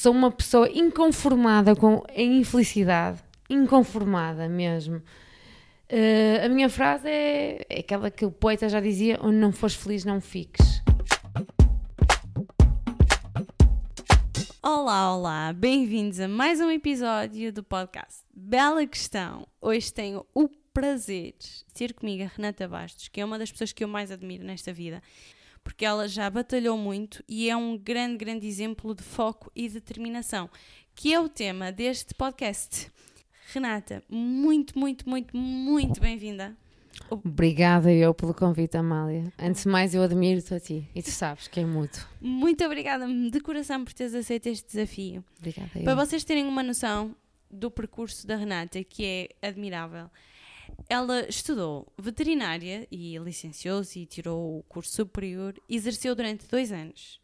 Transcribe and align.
sou 0.00 0.12
uma 0.12 0.30
pessoa 0.30 0.66
inconformada 0.72 1.76
com 1.76 2.02
a 2.08 2.22
infelicidade, 2.22 3.22
inconformada 3.50 4.48
mesmo. 4.48 4.96
Uh, 4.96 6.42
a 6.42 6.48
minha 6.48 6.70
frase 6.70 7.06
é, 7.06 7.66
é 7.68 7.80
aquela 7.80 8.10
que 8.10 8.24
o 8.24 8.30
poeta 8.30 8.66
já 8.66 8.80
dizia: 8.80 9.18
onde 9.20 9.36
não 9.36 9.52
fores 9.52 9.76
feliz, 9.76 10.02
não 10.06 10.18
fiques. 10.18 10.82
Olá, 14.62 15.14
olá, 15.14 15.52
bem-vindos 15.52 16.18
a 16.18 16.26
mais 16.26 16.62
um 16.62 16.70
episódio 16.70 17.52
do 17.52 17.62
podcast 17.62 18.22
Bela 18.34 18.86
Questão. 18.86 19.46
Hoje 19.60 19.92
tenho 19.92 20.24
o 20.34 20.48
prazer 20.72 21.34
de 21.38 21.74
ter 21.74 21.92
comigo 21.92 22.24
a 22.24 22.26
Renata 22.34 22.66
Bastos, 22.66 23.08
que 23.08 23.20
é 23.20 23.24
uma 23.24 23.38
das 23.38 23.52
pessoas 23.52 23.70
que 23.70 23.84
eu 23.84 23.88
mais 23.88 24.10
admiro 24.10 24.44
nesta 24.44 24.72
vida 24.72 25.02
porque 25.62 25.84
ela 25.84 26.08
já 26.08 26.28
batalhou 26.28 26.76
muito 26.76 27.22
e 27.28 27.48
é 27.48 27.56
um 27.56 27.76
grande, 27.76 28.16
grande 28.16 28.46
exemplo 28.46 28.94
de 28.94 29.02
foco 29.02 29.50
e 29.54 29.68
determinação, 29.68 30.48
que 30.94 31.12
é 31.12 31.20
o 31.20 31.28
tema 31.28 31.70
deste 31.70 32.14
podcast. 32.14 32.90
Renata, 33.52 34.02
muito, 34.08 34.78
muito, 34.78 35.08
muito, 35.08 35.36
muito 35.36 36.00
bem-vinda. 36.00 36.56
Obrigada 37.08 37.92
eu 37.92 38.12
pelo 38.12 38.34
convite, 38.34 38.76
Amália. 38.76 39.32
Antes 39.38 39.62
de 39.62 39.68
mais, 39.68 39.94
eu 39.94 40.02
admiro-te 40.02 40.54
a 40.54 40.60
ti 40.60 40.88
e 40.94 41.02
tu 41.02 41.10
sabes 41.10 41.48
que 41.48 41.60
é 41.60 41.64
mútuo. 41.64 42.02
Muito 42.20 42.64
obrigada 42.64 43.06
de 43.06 43.40
coração 43.40 43.84
por 43.84 43.92
teres 43.92 44.14
aceito 44.14 44.46
este 44.46 44.66
desafio. 44.66 45.24
Obrigada. 45.38 45.70
Para 45.82 45.94
vocês 45.94 46.22
terem 46.24 46.46
uma 46.46 46.62
noção 46.62 47.14
do 47.50 47.70
percurso 47.70 48.26
da 48.26 48.36
Renata, 48.36 48.82
que 48.84 49.04
é 49.42 49.48
admirável. 49.48 50.08
Ela 50.88 51.28
estudou 51.28 51.92
veterinária 51.98 52.86
e 52.90 53.16
licenciou-se 53.18 54.00
e 54.00 54.06
tirou 54.06 54.58
o 54.58 54.62
curso 54.64 54.92
superior, 54.92 55.54
exerceu 55.68 56.14
durante 56.14 56.46
dois 56.48 56.72
anos. 56.72 57.20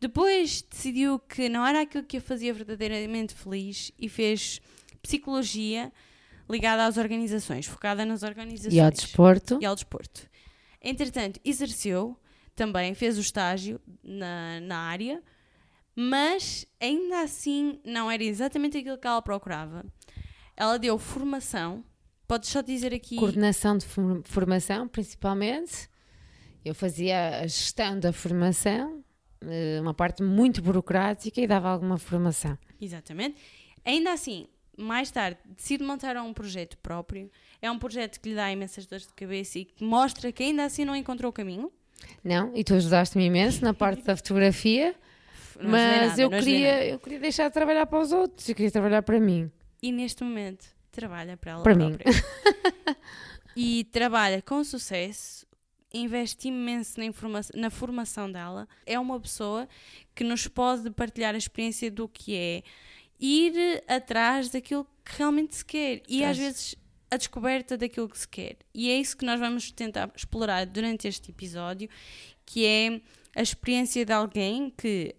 Depois 0.00 0.62
decidiu 0.62 1.18
que 1.18 1.48
não 1.48 1.66
era 1.66 1.82
aquilo 1.82 2.04
que 2.04 2.18
a 2.18 2.20
fazia 2.20 2.52
verdadeiramente 2.52 3.34
feliz 3.34 3.90
e 3.98 4.08
fez 4.08 4.60
psicologia 5.02 5.92
ligada 6.48 6.84
às 6.84 6.96
organizações, 6.96 7.66
focada 7.66 8.04
nas 8.04 8.22
organizações. 8.22 8.74
E 8.74 8.80
ao 8.80 8.90
desporto. 8.90 9.58
E 9.60 9.64
ao 9.64 9.74
desporto. 9.74 10.28
Entretanto, 10.82 11.40
exerceu, 11.44 12.18
também 12.54 12.94
fez 12.94 13.16
o 13.16 13.20
estágio 13.22 13.80
na, 14.02 14.60
na 14.60 14.78
área, 14.78 15.22
mas 15.96 16.66
ainda 16.80 17.22
assim 17.22 17.80
não 17.84 18.10
era 18.10 18.22
exatamente 18.22 18.76
aquilo 18.78 18.98
que 18.98 19.06
ela 19.06 19.22
procurava. 19.22 19.84
Ela 20.56 20.78
deu 20.78 20.98
formação 20.98 21.84
Podes 22.26 22.48
só 22.48 22.62
dizer 22.62 22.94
aqui. 22.94 23.16
Coordenação 23.16 23.76
de 23.76 23.86
formação, 24.24 24.88
principalmente. 24.88 25.88
Eu 26.64 26.74
fazia 26.74 27.40
a 27.40 27.46
gestão 27.46 28.00
da 28.00 28.12
formação, 28.12 29.04
eh, 29.42 29.78
uma 29.80 29.92
parte 29.92 30.22
muito 30.22 30.62
burocrática 30.62 31.40
e 31.40 31.46
dava 31.46 31.68
alguma 31.68 31.98
formação. 31.98 32.56
Exatamente. 32.80 33.36
Ainda 33.84 34.12
assim, 34.12 34.46
mais 34.78 35.10
tarde, 35.10 35.38
decide 35.44 35.84
montar 35.84 36.16
um 36.16 36.32
projeto 36.32 36.78
próprio. 36.78 37.30
É 37.60 37.70
um 37.70 37.78
projeto 37.78 38.18
que 38.18 38.30
lhe 38.30 38.34
dá 38.34 38.50
imensas 38.50 38.86
dores 38.86 39.06
de 39.06 39.12
cabeça 39.12 39.58
e 39.58 39.66
que 39.66 39.84
mostra 39.84 40.32
que 40.32 40.42
ainda 40.42 40.64
assim 40.64 40.86
não 40.86 40.96
encontrou 40.96 41.28
o 41.28 41.32
caminho. 41.32 41.70
Não, 42.22 42.50
e 42.54 42.64
tu 42.64 42.74
ajudaste-me 42.74 43.26
imenso 43.26 43.62
na 43.62 43.74
parte 43.74 44.02
da 44.02 44.16
fotografia, 44.16 44.94
mas 45.56 46.08
nada, 46.08 46.20
eu, 46.20 46.30
queria, 46.30 46.86
eu 46.86 46.98
queria 46.98 47.20
deixar 47.20 47.48
de 47.48 47.54
trabalhar 47.54 47.86
para 47.86 48.00
os 48.00 48.12
outros, 48.12 48.48
eu 48.48 48.54
queria 48.54 48.70
trabalhar 48.70 49.02
para 49.02 49.20
mim. 49.20 49.50
E 49.82 49.92
neste 49.92 50.24
momento 50.24 50.73
trabalha 50.94 51.36
para 51.36 51.52
ela 51.52 51.62
para 51.62 51.74
própria. 51.74 52.12
mim. 52.12 52.96
e 53.56 53.84
trabalha 53.84 54.40
com 54.40 54.62
sucesso, 54.64 55.46
investe 55.92 56.48
imenso 56.48 56.98
na, 56.98 57.06
na 57.54 57.70
formação 57.70 58.30
dela. 58.30 58.68
É 58.86 58.98
uma 58.98 59.20
pessoa 59.20 59.68
que 60.14 60.24
nos 60.24 60.46
pode 60.46 60.90
partilhar 60.90 61.34
a 61.34 61.38
experiência 61.38 61.90
do 61.90 62.08
que 62.08 62.34
é 62.34 62.62
ir 63.20 63.82
atrás 63.86 64.50
daquilo 64.50 64.84
que 65.04 65.16
realmente 65.18 65.54
se 65.56 65.64
quer. 65.64 66.02
E 66.08 66.24
às 66.24 66.36
vezes 66.36 66.76
a 67.10 67.16
descoberta 67.16 67.76
daquilo 67.76 68.08
que 68.08 68.18
se 68.18 68.28
quer. 68.28 68.56
E 68.74 68.90
é 68.90 68.98
isso 68.98 69.16
que 69.16 69.24
nós 69.24 69.38
vamos 69.38 69.70
tentar 69.70 70.10
explorar 70.16 70.66
durante 70.66 71.06
este 71.06 71.30
episódio, 71.30 71.88
que 72.44 72.66
é 72.66 73.00
a 73.36 73.42
experiência 73.42 74.04
de 74.04 74.12
alguém 74.12 74.70
que 74.76 75.14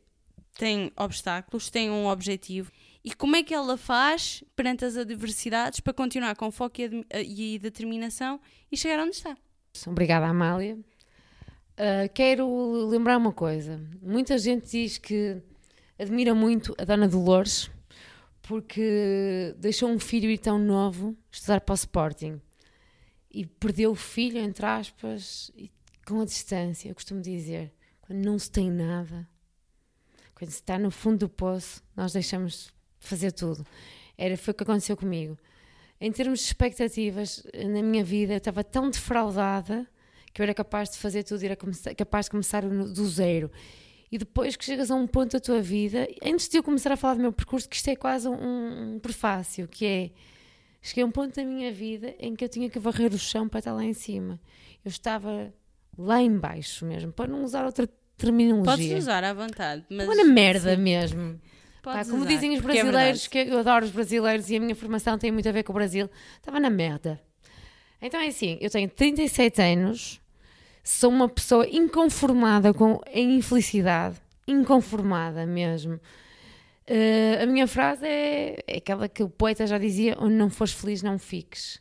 tem 0.57 0.91
obstáculos, 0.95 1.69
tem 1.69 1.89
um 1.89 2.07
objetivo 2.07 2.71
e 3.05 3.13
como 3.13 3.35
é 3.35 3.43
que 3.43 3.53
ela 3.53 3.77
faz 3.77 4.43
perante 4.55 4.83
as 4.83 4.97
adversidades 4.97 5.79
para 5.79 5.93
continuar 5.93 6.35
com 6.35 6.49
foco 6.49 6.81
e, 6.81 7.53
e 7.53 7.59
determinação 7.59 8.41
e 8.71 8.75
chegar 8.75 8.99
onde 8.99 9.15
está? 9.15 9.37
Obrigada, 9.85 10.25
Amália. 10.25 10.75
Uh, 10.75 12.11
quero 12.15 12.87
lembrar 12.87 13.17
uma 13.17 13.31
coisa. 13.31 13.79
Muita 14.01 14.39
gente 14.39 14.71
diz 14.71 14.97
que 14.97 15.39
admira 15.99 16.33
muito 16.33 16.73
a 16.79 16.83
Dona 16.83 17.07
Dolores 17.07 17.69
porque 18.41 19.53
deixou 19.59 19.89
um 19.89 19.99
filho 19.99 20.27
ir 20.27 20.39
tão 20.39 20.57
novo 20.57 21.15
estudar 21.31 21.61
para 21.61 21.73
o 21.73 21.75
Sporting 21.75 22.41
e 23.29 23.45
perdeu 23.45 23.91
o 23.91 23.95
filho, 23.95 24.39
entre 24.39 24.65
aspas, 24.65 25.51
com 26.07 26.21
a 26.21 26.25
distância. 26.25 26.89
Eu 26.89 26.95
costumo 26.95 27.21
dizer, 27.21 27.71
quando 28.01 28.25
não 28.25 28.39
se 28.39 28.49
tem 28.49 28.71
nada, 28.71 29.27
quando 30.33 30.49
se 30.49 30.61
está 30.61 30.79
no 30.79 30.89
fundo 30.89 31.19
do 31.19 31.29
poço, 31.29 31.83
nós 31.95 32.11
deixamos 32.13 32.73
fazer 33.07 33.31
tudo. 33.31 33.65
Era, 34.17 34.37
foi 34.37 34.51
o 34.51 34.55
que 34.55 34.63
aconteceu 34.63 34.95
comigo. 34.95 35.37
Em 35.99 36.11
termos 36.11 36.39
de 36.39 36.45
expectativas 36.45 37.45
na 37.53 37.81
minha 37.81 38.03
vida, 38.03 38.33
eu 38.33 38.37
estava 38.37 38.63
tão 38.63 38.89
defraudada 38.89 39.87
que 40.33 40.41
eu 40.41 40.43
era 40.43 40.53
capaz 40.53 40.89
de 40.91 40.97
fazer 40.97 41.23
tudo, 41.23 41.43
era 41.43 41.57
capaz 41.95 42.25
de 42.25 42.31
começar 42.31 42.63
do 42.65 43.07
zero. 43.07 43.49
E 44.11 44.17
depois 44.17 44.55
que 44.55 44.65
chegas 44.65 44.91
a 44.91 44.95
um 44.95 45.07
ponto 45.07 45.31
da 45.31 45.39
tua 45.39 45.61
vida, 45.61 46.07
antes 46.23 46.47
de 46.47 46.57
eu 46.57 46.63
começar 46.63 46.91
a 46.91 46.97
falar 46.97 47.15
do 47.15 47.21
meu 47.21 47.31
percurso, 47.31 47.67
que 47.67 47.75
isto 47.75 47.89
é 47.89 47.95
quase 47.95 48.27
um, 48.27 48.95
um 48.95 48.99
prefácio, 48.99 49.67
que 49.67 49.85
é 49.85 50.11
cheguei 50.81 51.03
a 51.03 51.07
um 51.07 51.11
ponto 51.11 51.35
da 51.35 51.43
minha 51.43 51.71
vida 51.71 52.13
em 52.19 52.35
que 52.35 52.43
eu 52.43 52.49
tinha 52.49 52.69
que 52.69 52.77
varrer 52.77 53.13
o 53.13 53.17
chão 53.17 53.49
para 53.49 53.59
estar 53.59 53.73
lá 53.73 53.83
em 53.83 53.93
cima. 53.93 54.39
Eu 54.83 54.89
estava 54.89 55.53
lá 55.97 56.21
embaixo 56.21 56.85
mesmo, 56.85 57.11
para 57.11 57.27
não 57.27 57.43
usar 57.43 57.65
outra 57.65 57.89
terminologia. 58.17 58.89
Podes 58.89 59.03
usar 59.03 59.23
à 59.23 59.33
vontade, 59.33 59.83
mas. 59.89 60.07
Uma 60.07 60.23
merda 60.23 60.75
sim. 60.75 60.81
mesmo. 60.81 61.39
Pá, 61.85 62.03
como 62.03 62.21
usar, 62.21 62.29
dizem 62.29 62.51
os 62.51 62.59
é 62.59 62.61
brasileiros, 62.63 63.25
é 63.27 63.29
que 63.29 63.37
eu 63.37 63.59
adoro 63.59 63.85
os 63.85 63.91
brasileiros 63.91 64.49
e 64.49 64.55
a 64.55 64.59
minha 64.59 64.75
formação 64.75 65.19
tem 65.19 65.31
muito 65.31 65.47
a 65.47 65.51
ver 65.51 65.61
com 65.61 65.71
o 65.71 65.75
Brasil, 65.75 66.09
estava 66.35 66.59
na 66.59 66.67
merda. 66.67 67.21
Então 68.01 68.19
é 68.19 68.25
assim, 68.25 68.57
eu 68.59 68.71
tenho 68.71 68.89
37 68.89 69.61
anos, 69.61 70.19
sou 70.83 71.11
uma 71.11 71.29
pessoa 71.29 71.67
inconformada 71.69 72.73
com 72.73 72.99
a 73.05 73.19
infelicidade, 73.19 74.17
inconformada 74.47 75.45
mesmo. 75.45 75.99
Uh, 76.89 77.43
a 77.43 77.45
minha 77.45 77.67
frase 77.67 78.03
é, 78.03 78.63
é, 78.65 78.77
aquela 78.77 79.07
que 79.07 79.21
o 79.21 79.29
poeta 79.29 79.67
já 79.67 79.77
dizia: 79.77 80.17
onde 80.19 80.33
não 80.33 80.49
fores 80.49 80.73
feliz, 80.73 81.03
não 81.03 81.19
fiques. 81.19 81.79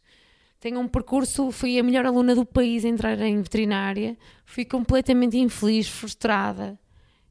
Tenho 0.61 0.81
um 0.81 0.89
percurso, 0.89 1.51
fui 1.51 1.79
a 1.79 1.83
melhor 1.83 2.05
aluna 2.05 2.35
do 2.35 2.45
país 2.45 2.85
a 2.85 2.89
entrar 2.89 3.19
em 3.21 3.41
veterinária, 3.41 4.19
fui 4.45 4.67
completamente 4.67 5.39
infeliz, 5.39 5.89
frustrada. 5.89 6.79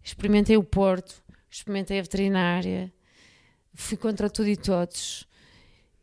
Experimentei 0.04 0.58
o 0.58 0.64
Porto, 0.64 1.23
experimentei 1.58 2.00
a 2.00 2.02
veterinária, 2.02 2.92
fui 3.74 3.98
contra 3.98 4.30
tudo 4.30 4.50
e 4.50 4.58
todos 4.58 5.28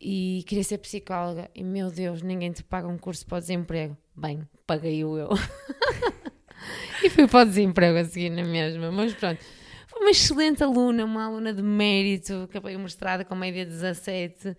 e 0.00 0.44
queria 0.47 0.65
ser 0.65 0.78
psicóloga. 0.78 1.50
E 1.55 1.62
meu 1.62 1.91
Deus, 1.91 2.22
ninguém 2.22 2.53
te 2.53 2.62
paga 2.62 2.88
um 2.88 2.97
curso 2.97 3.27
para 3.27 3.38
o 3.38 3.41
desemprego. 3.41 3.97
Bem, 4.16 4.49
paguei-o 4.66 5.19
eu. 5.19 5.31
e 7.05 7.10
fui 7.10 7.27
para 7.27 7.43
o 7.43 7.44
desemprego 7.44 7.99
a 7.99 8.05
seguir 8.05 8.31
na 8.31 8.44
mesma, 8.44 8.93
mas 8.93 9.12
pronto. 9.12 9.41
Fui 9.89 10.00
uma 10.00 10.10
excelente 10.10 10.62
aluna, 10.62 11.05
uma 11.05 11.25
aluna 11.25 11.53
de 11.53 11.62
mérito, 11.62 12.49
acabei 12.49 12.77
o 12.77 12.81
mestrado 12.81 13.25
com 13.25 13.34
média 13.34 13.66
17 13.66 14.56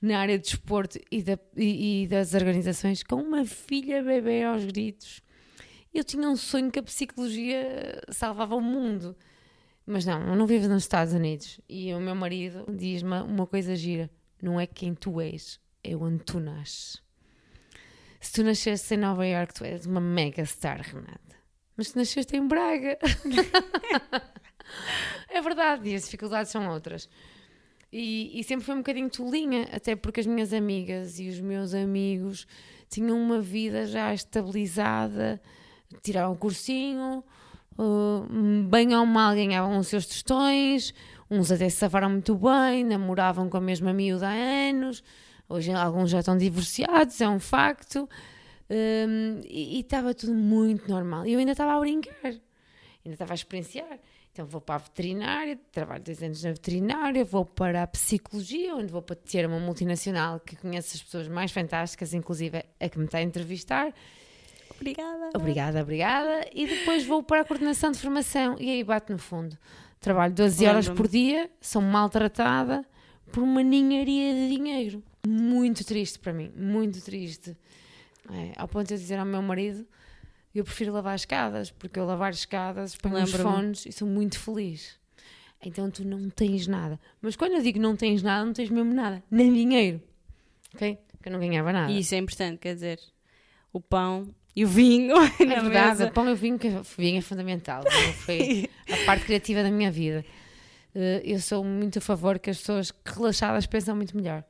na 0.00 0.18
área 0.18 0.36
de 0.36 0.44
desporto 0.44 0.98
e, 1.10 1.22
da, 1.22 1.38
e, 1.56 2.02
e 2.02 2.06
das 2.08 2.34
organizações, 2.34 3.04
com 3.04 3.14
uma 3.14 3.44
filha 3.44 4.02
bebê 4.02 4.42
aos 4.42 4.64
gritos. 4.64 5.22
Eu 5.94 6.02
tinha 6.02 6.28
um 6.28 6.34
sonho 6.34 6.70
que 6.70 6.80
a 6.80 6.82
psicologia 6.82 8.02
salvava 8.10 8.56
o 8.56 8.60
mundo. 8.60 9.14
Mas 9.86 10.06
não, 10.06 10.20
eu 10.28 10.36
não 10.36 10.46
vivo 10.46 10.68
nos 10.68 10.84
Estados 10.84 11.12
Unidos. 11.12 11.60
E 11.68 11.92
o 11.92 12.00
meu 12.00 12.14
marido 12.14 12.64
diz-me 12.68 13.20
uma 13.22 13.46
coisa 13.46 13.74
gira: 13.74 14.10
não 14.40 14.60
é 14.60 14.66
quem 14.66 14.94
tu 14.94 15.20
és, 15.20 15.60
é 15.82 15.96
onde 15.96 16.22
tu 16.22 16.40
nasces. 16.40 17.02
Se 18.20 18.32
tu 18.32 18.44
nasceste 18.44 18.94
em 18.94 18.98
Nova 18.98 19.26
York, 19.26 19.54
tu 19.54 19.64
és 19.64 19.84
uma 19.84 20.00
mega 20.00 20.44
star, 20.44 20.80
Renata. 20.80 21.36
Mas 21.76 21.88
se 21.88 21.96
nasceste 21.96 22.36
em 22.36 22.46
Braga. 22.46 22.98
é 25.28 25.40
verdade, 25.40 25.90
e 25.90 25.94
as 25.94 26.04
dificuldades 26.04 26.52
são 26.52 26.68
outras. 26.68 27.08
E, 27.92 28.38
e, 28.38 28.44
sempre 28.44 28.64
foi 28.64 28.74
um 28.74 28.78
bocadinho 28.78 29.10
tolinha, 29.10 29.68
até 29.72 29.94
porque 29.94 30.20
as 30.20 30.26
minhas 30.26 30.52
amigas 30.52 31.18
e 31.18 31.28
os 31.28 31.40
meus 31.40 31.74
amigos 31.74 32.46
tinham 32.88 33.20
uma 33.20 33.40
vida 33.40 33.86
já 33.86 34.14
estabilizada, 34.14 35.42
tiraram 36.02 36.32
um 36.32 36.36
cursinho, 36.36 37.22
uh, 37.78 38.68
bem 38.68 38.94
ou 38.94 39.06
mal 39.06 39.34
ganhavam 39.34 39.78
os 39.78 39.88
seus 39.88 40.06
tostões, 40.06 40.94
uns 41.30 41.50
até 41.50 41.68
se 41.68 41.76
safaram 41.76 42.10
muito 42.10 42.34
bem, 42.34 42.84
namoravam 42.84 43.48
com 43.48 43.56
a 43.56 43.60
mesma 43.60 43.92
miúda 43.92 44.28
há 44.28 44.32
anos, 44.32 45.02
hoje 45.48 45.72
alguns 45.72 46.10
já 46.10 46.20
estão 46.20 46.36
divorciados, 46.36 47.20
é 47.20 47.28
um 47.28 47.38
facto, 47.38 48.08
um, 48.70 49.40
e 49.44 49.80
estava 49.80 50.14
tudo 50.14 50.34
muito 50.34 50.90
normal. 50.90 51.26
E 51.26 51.32
eu 51.32 51.38
ainda 51.38 51.52
estava 51.52 51.74
a 51.74 51.80
brincar. 51.80 52.12
ainda 52.24 52.40
estava 53.12 53.32
a 53.32 53.34
experienciar. 53.34 53.98
Então 54.32 54.46
vou 54.46 54.62
para 54.62 54.76
a 54.76 54.78
veterinária, 54.78 55.58
trabalho 55.70 56.02
dois 56.02 56.22
anos 56.22 56.42
na 56.42 56.52
veterinária, 56.52 57.22
vou 57.22 57.44
para 57.44 57.82
a 57.82 57.86
psicologia, 57.86 58.74
onde 58.74 58.90
vou 58.90 59.02
para 59.02 59.14
ter 59.14 59.46
uma 59.46 59.60
multinacional 59.60 60.40
que 60.40 60.56
conhece 60.56 60.96
as 60.96 61.02
pessoas 61.02 61.28
mais 61.28 61.52
fantásticas, 61.52 62.14
inclusive 62.14 62.64
a 62.80 62.88
que 62.88 62.98
me 62.98 63.04
está 63.04 63.18
a 63.18 63.22
entrevistar. 63.22 63.92
Obrigada. 64.82 65.30
Obrigada, 65.34 65.82
obrigada. 65.82 66.50
E 66.52 66.66
depois 66.66 67.06
vou 67.06 67.22
para 67.22 67.42
a 67.42 67.44
coordenação 67.44 67.92
de 67.92 67.98
formação 67.98 68.56
e 68.58 68.68
aí 68.68 68.82
bate 68.82 69.12
no 69.12 69.18
fundo. 69.18 69.56
Trabalho 70.00 70.34
12 70.34 70.66
horas 70.66 70.88
por 70.88 71.06
dia, 71.06 71.48
sou 71.60 71.80
maltratada 71.80 72.84
por 73.30 73.42
uma 73.44 73.62
ninharia 73.62 74.34
de 74.34 74.48
dinheiro. 74.48 75.02
Muito 75.26 75.84
triste 75.84 76.18
para 76.18 76.32
mim, 76.32 76.50
muito 76.56 77.00
triste. 77.00 77.56
É, 78.30 78.52
ao 78.56 78.66
ponto 78.66 78.88
de 78.88 78.94
eu 78.94 78.98
dizer 78.98 79.18
ao 79.18 79.24
meu 79.26 79.42
marido 79.42 79.86
eu 80.54 80.64
prefiro 80.64 80.92
lavar 80.92 81.14
escadas, 81.14 81.70
porque 81.70 81.98
eu 81.98 82.04
lavar 82.04 82.32
escadas, 82.32 82.94
ponho 82.94 83.22
os 83.22 83.32
fones 83.32 83.86
e 83.86 83.92
sou 83.92 84.06
muito 84.06 84.38
feliz. 84.38 84.98
Então 85.64 85.90
tu 85.90 86.04
não 86.04 86.28
tens 86.28 86.66
nada. 86.66 87.00
Mas 87.20 87.36
quando 87.36 87.52
eu 87.52 87.62
digo 87.62 87.78
não 87.78 87.94
tens 87.94 88.22
nada, 88.22 88.44
não 88.44 88.52
tens 88.52 88.68
mesmo 88.68 88.92
nada, 88.92 89.22
nem 89.30 89.52
dinheiro. 89.52 90.02
Ok? 90.74 90.98
Porque 91.12 91.28
eu 91.28 91.32
não 91.32 91.38
ganhava 91.38 91.72
nada. 91.72 91.92
E 91.92 92.00
isso 92.00 92.14
é 92.14 92.18
importante, 92.18 92.58
quer 92.58 92.74
dizer, 92.74 92.98
o 93.72 93.80
pão 93.80 94.28
e 94.54 94.64
o 94.64 94.68
vinho. 94.68 95.14
É 95.40 95.46
verdade, 95.46 95.98
mesa. 96.00 96.10
pão 96.10 96.28
e 96.28 96.32
o 96.32 96.36
vinho, 96.36 96.58
que 96.58 96.68
o 96.68 96.82
vinho 96.96 97.18
é 97.18 97.22
fundamental. 97.22 97.82
Foi 98.24 98.68
a 98.90 98.96
parte 99.06 99.24
criativa 99.24 99.62
da 99.62 99.70
minha 99.70 99.90
vida. 99.90 100.24
Eh, 100.94 101.22
eu 101.24 101.40
sou 101.40 101.64
muito 101.64 101.98
a 101.98 102.02
favor 102.02 102.38
que 102.38 102.50
as 102.50 102.58
pessoas 102.58 102.92
relaxadas 103.04 103.66
pensam 103.66 103.96
muito 103.96 104.16
melhor. 104.16 104.44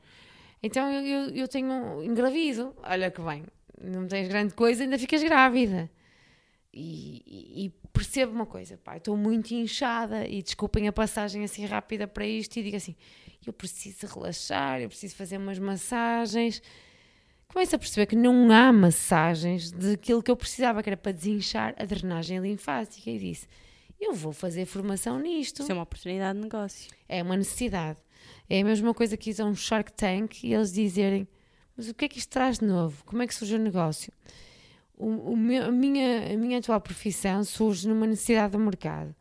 Então 0.63 0.91
eu, 0.91 1.05
eu, 1.05 1.35
eu 1.35 1.49
tenho 1.49 2.03
engravido, 2.05 2.75
olha 2.83 3.11
que 3.11 3.21
bem, 3.21 3.45
não 3.81 4.07
tens 4.07 4.29
grande 4.29 4.55
coisa, 4.55 4.83
ainda 4.85 4.99
ficas 4.99 5.23
grávida. 5.23 5.91
E, 6.75 7.23
e, 7.27 7.67
e 7.67 7.71
percebo 7.93 8.33
uma 8.33 8.47
coisa, 8.47 8.79
pá, 8.79 8.97
estou 8.97 9.17
muito 9.17 9.53
inchada 9.53 10.27
e 10.27 10.43
desculpem 10.43 10.89
a 10.89 10.93
passagem 10.93 11.45
assim 11.45 11.67
rápida 11.67 12.07
para 12.07 12.27
isto 12.27 12.57
e 12.57 12.63
digo 12.63 12.77
assim, 12.77 12.97
eu 13.45 13.53
preciso 13.53 14.07
relaxar, 14.07 14.81
eu 14.81 14.89
preciso 14.89 15.15
fazer 15.17 15.37
umas 15.37 15.59
massagens. 15.59 16.63
Começo 17.53 17.77
a 17.77 17.79
perceber 17.79 18.07
que 18.07 18.17
não 18.17 18.51
há 18.51 18.73
massagens 18.73 19.71
daquilo 19.71 20.23
que 20.23 20.31
eu 20.31 20.37
precisava, 20.37 20.83
que 20.83 20.89
era 20.89 20.97
para 20.97 21.13
desinchar 21.13 21.75
a 21.79 21.85
drenagem 21.85 22.39
linfática 22.39 23.11
e 23.11 23.19
disse, 23.19 23.47
eu 24.01 24.15
vou 24.15 24.33
fazer 24.33 24.65
formação 24.65 25.19
nisto. 25.19 25.63
Isso 25.63 25.71
é 25.71 25.75
uma 25.75 25.83
oportunidade 25.83 26.39
de 26.39 26.45
negócio. 26.45 26.91
É 27.09 27.23
uma 27.23 27.37
necessidade. 27.37 27.99
É 28.49 28.61
a 28.61 28.65
mesma 28.65 28.95
coisa 28.95 29.17
que 29.17 29.31
ir 29.31 29.41
a 29.41 29.45
um 29.45 29.55
Shark 29.55 29.93
Tank 29.93 30.43
e 30.43 30.55
eles 30.55 30.73
dizerem 30.73 31.29
mas 31.77 31.89
o 31.89 31.95
que 31.95 32.05
é 32.05 32.09
que 32.09 32.19
isto 32.19 32.31
traz 32.31 32.59
de 32.59 32.67
novo? 32.67 33.03
Como 33.05 33.23
é 33.23 33.27
que 33.27 33.35
surge 33.35 33.55
o 33.55 33.59
negócio? 33.59 34.13
O, 34.97 35.33
o 35.33 35.37
meu, 35.37 35.65
a, 35.65 35.71
minha, 35.71 36.33
a 36.33 36.37
minha 36.37 36.59
atual 36.59 36.81
profissão 36.81 37.43
surge 37.45 37.89
numa 37.89 38.07
necessidade 38.07 38.53
do 38.53 38.59
mercado. 38.59 39.15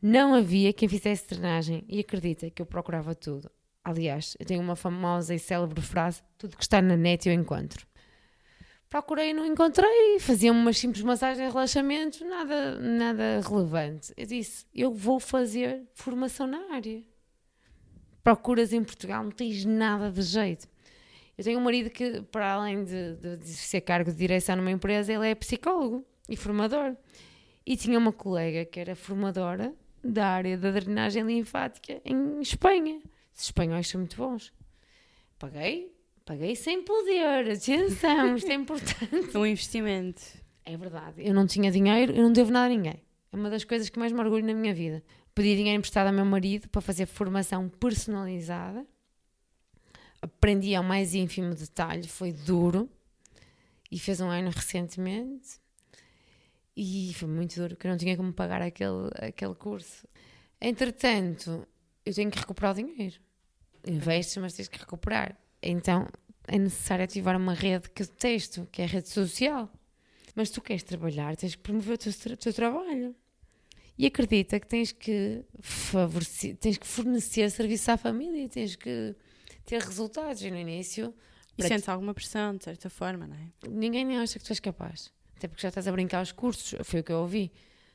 Não 0.00 0.34
havia 0.34 0.72
quem 0.72 0.88
fizesse 0.88 1.28
drenagem 1.28 1.84
e 1.88 2.00
acredita 2.00 2.50
que 2.50 2.62
eu 2.62 2.66
procurava 2.66 3.14
tudo. 3.14 3.50
Aliás, 3.84 4.36
eu 4.38 4.46
tenho 4.46 4.60
uma 4.60 4.76
famosa 4.76 5.34
e 5.34 5.38
célebre 5.38 5.80
frase: 5.80 6.22
tudo 6.38 6.56
que 6.56 6.62
está 6.62 6.80
na 6.80 6.96
net 6.96 7.28
eu 7.28 7.34
encontro. 7.34 7.86
Procurei 8.88 9.30
e 9.30 9.32
não 9.32 9.46
encontrei, 9.46 10.18
fazia 10.20 10.52
umas 10.52 10.76
simples 10.76 11.02
massagens 11.02 11.46
de 11.46 11.52
relaxamento, 11.52 12.24
nada, 12.26 12.78
nada 12.78 13.40
relevante. 13.40 14.12
Eu 14.16 14.26
disse: 14.26 14.66
eu 14.74 14.92
vou 14.92 15.18
fazer 15.18 15.82
formação 15.94 16.46
na 16.46 16.74
área. 16.74 17.02
Procuras 18.22 18.72
em 18.72 18.84
Portugal, 18.84 19.24
não 19.24 19.30
tens 19.30 19.64
nada 19.64 20.10
de 20.10 20.22
jeito. 20.22 20.68
Eu 21.36 21.42
tenho 21.42 21.58
um 21.58 21.62
marido 21.62 21.90
que, 21.90 22.22
para 22.22 22.52
além 22.52 22.84
de, 22.84 23.16
de, 23.16 23.36
de 23.38 23.48
ser 23.48 23.80
cargo 23.80 24.10
de 24.10 24.16
direção 24.16 24.56
numa 24.56 24.70
empresa, 24.70 25.12
ele 25.12 25.28
é 25.28 25.34
psicólogo 25.34 26.04
e 26.28 26.36
formador. 26.36 26.94
E 27.64 27.76
tinha 27.76 27.98
uma 27.98 28.12
colega 28.12 28.64
que 28.64 28.78
era 28.78 28.94
formadora 28.94 29.74
da 30.04 30.26
área 30.26 30.58
da 30.58 30.70
drenagem 30.70 31.24
linfática 31.24 32.00
em 32.04 32.40
Espanha. 32.40 33.00
Os 33.34 33.44
espanhóis 33.44 33.88
são 33.88 34.00
muito 34.00 34.16
bons. 34.16 34.52
Paguei, 35.38 35.92
paguei 36.24 36.54
sem 36.56 36.82
poder. 36.82 37.50
Atenção, 37.50 38.36
isto 38.36 38.50
é 38.50 38.54
importante. 38.54 39.36
Um 39.36 39.46
investimento. 39.46 40.22
É 40.64 40.76
verdade. 40.76 41.22
Eu 41.26 41.34
não 41.34 41.46
tinha 41.46 41.70
dinheiro, 41.70 42.12
eu 42.12 42.22
não 42.22 42.32
devo 42.32 42.50
nada 42.50 42.66
a 42.66 42.76
ninguém. 42.76 43.02
É 43.32 43.36
uma 43.36 43.50
das 43.50 43.64
coisas 43.64 43.88
que 43.88 43.98
mais 43.98 44.12
me 44.12 44.20
orgulho 44.20 44.44
na 44.44 44.54
minha 44.54 44.74
vida. 44.74 45.02
Pedi 45.34 45.56
dinheiro 45.56 45.78
emprestado 45.78 46.08
ao 46.08 46.12
meu 46.12 46.24
marido 46.24 46.68
para 46.68 46.80
fazer 46.80 47.06
formação 47.06 47.68
personalizada 47.68 48.86
aprendi 50.22 50.74
ao 50.74 50.84
mais 50.84 51.14
ínfimo 51.14 51.52
detalhe, 51.52 52.06
foi 52.06 52.32
duro 52.32 52.88
e 53.90 53.98
fez 53.98 54.20
um 54.20 54.28
ano 54.28 54.50
recentemente 54.50 55.60
e 56.76 57.12
foi 57.14 57.28
muito 57.28 57.56
duro, 57.56 57.76
que 57.76 57.86
eu 57.86 57.90
não 57.90 57.98
tinha 57.98 58.16
como 58.16 58.32
pagar 58.32 58.62
aquele, 58.62 59.10
aquele 59.16 59.54
curso. 59.54 60.06
Entretanto, 60.60 61.66
eu 62.04 62.14
tenho 62.14 62.30
que 62.30 62.38
recuperar 62.38 62.72
o 62.72 62.74
dinheiro. 62.74 63.20
Investes, 63.86 64.36
mas 64.36 64.54
tens 64.54 64.68
que 64.68 64.78
recuperar. 64.78 65.36
Então 65.62 66.08
é 66.46 66.58
necessário 66.58 67.04
ativar 67.04 67.36
uma 67.36 67.54
rede 67.54 67.88
que 67.90 68.02
eu 68.02 68.06
detesto, 68.06 68.66
que 68.70 68.82
é 68.82 68.84
a 68.84 68.88
rede 68.88 69.08
social. 69.08 69.70
Mas 70.34 70.50
tu 70.50 70.60
queres 70.60 70.82
trabalhar, 70.82 71.36
tens 71.36 71.54
que 71.54 71.62
promover 71.62 71.94
o 71.94 71.98
teu, 71.98 72.12
o 72.32 72.36
teu 72.36 72.52
trabalho. 72.52 73.14
E 73.98 74.06
acredita 74.06 74.58
que 74.58 74.66
tens 74.66 74.90
que 74.90 75.44
favorecer, 75.60 76.56
tens 76.56 76.78
que 76.78 76.86
fornecer 76.86 77.50
serviço 77.50 77.90
à 77.90 77.96
família, 77.96 78.48
tens 78.48 78.74
que 78.74 79.14
ter 79.66 79.80
resultados. 79.80 80.42
E 80.42 80.50
no 80.50 80.56
início. 80.56 81.14
E 81.56 81.62
sentes 81.62 81.88
alguma 81.88 82.14
pressão, 82.14 82.56
de 82.56 82.64
certa 82.64 82.88
forma, 82.88 83.26
não 83.26 83.36
é? 83.36 83.68
Ninguém 83.68 84.04
nem 84.06 84.18
acha 84.18 84.38
que 84.38 84.44
tu 84.44 84.50
és 84.50 84.58
capaz. 84.60 85.12
Até 85.36 85.46
porque 85.46 85.60
já 85.60 85.68
estás 85.68 85.86
a 85.86 85.92
brincar 85.92 86.22
os 86.22 86.32
cursos. 86.32 86.74
Foi 86.82 87.00
o 87.00 87.04
que 87.04 87.12
eu 87.12 87.18
ouvi. 87.18 87.52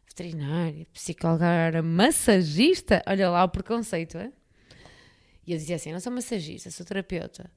Veterinária, 0.08 0.88
psicóloga, 0.94 1.82
massagista. 1.84 3.04
Olha 3.06 3.30
lá 3.30 3.44
o 3.44 3.50
preconceito, 3.50 4.18
é? 4.18 4.32
E 5.46 5.52
eu 5.54 5.58
dizia 5.58 5.76
assim: 5.76 5.92
não 5.92 6.00
sou 6.00 6.12
massagista, 6.12 6.72
sou 6.72 6.86
terapeuta 6.86 7.50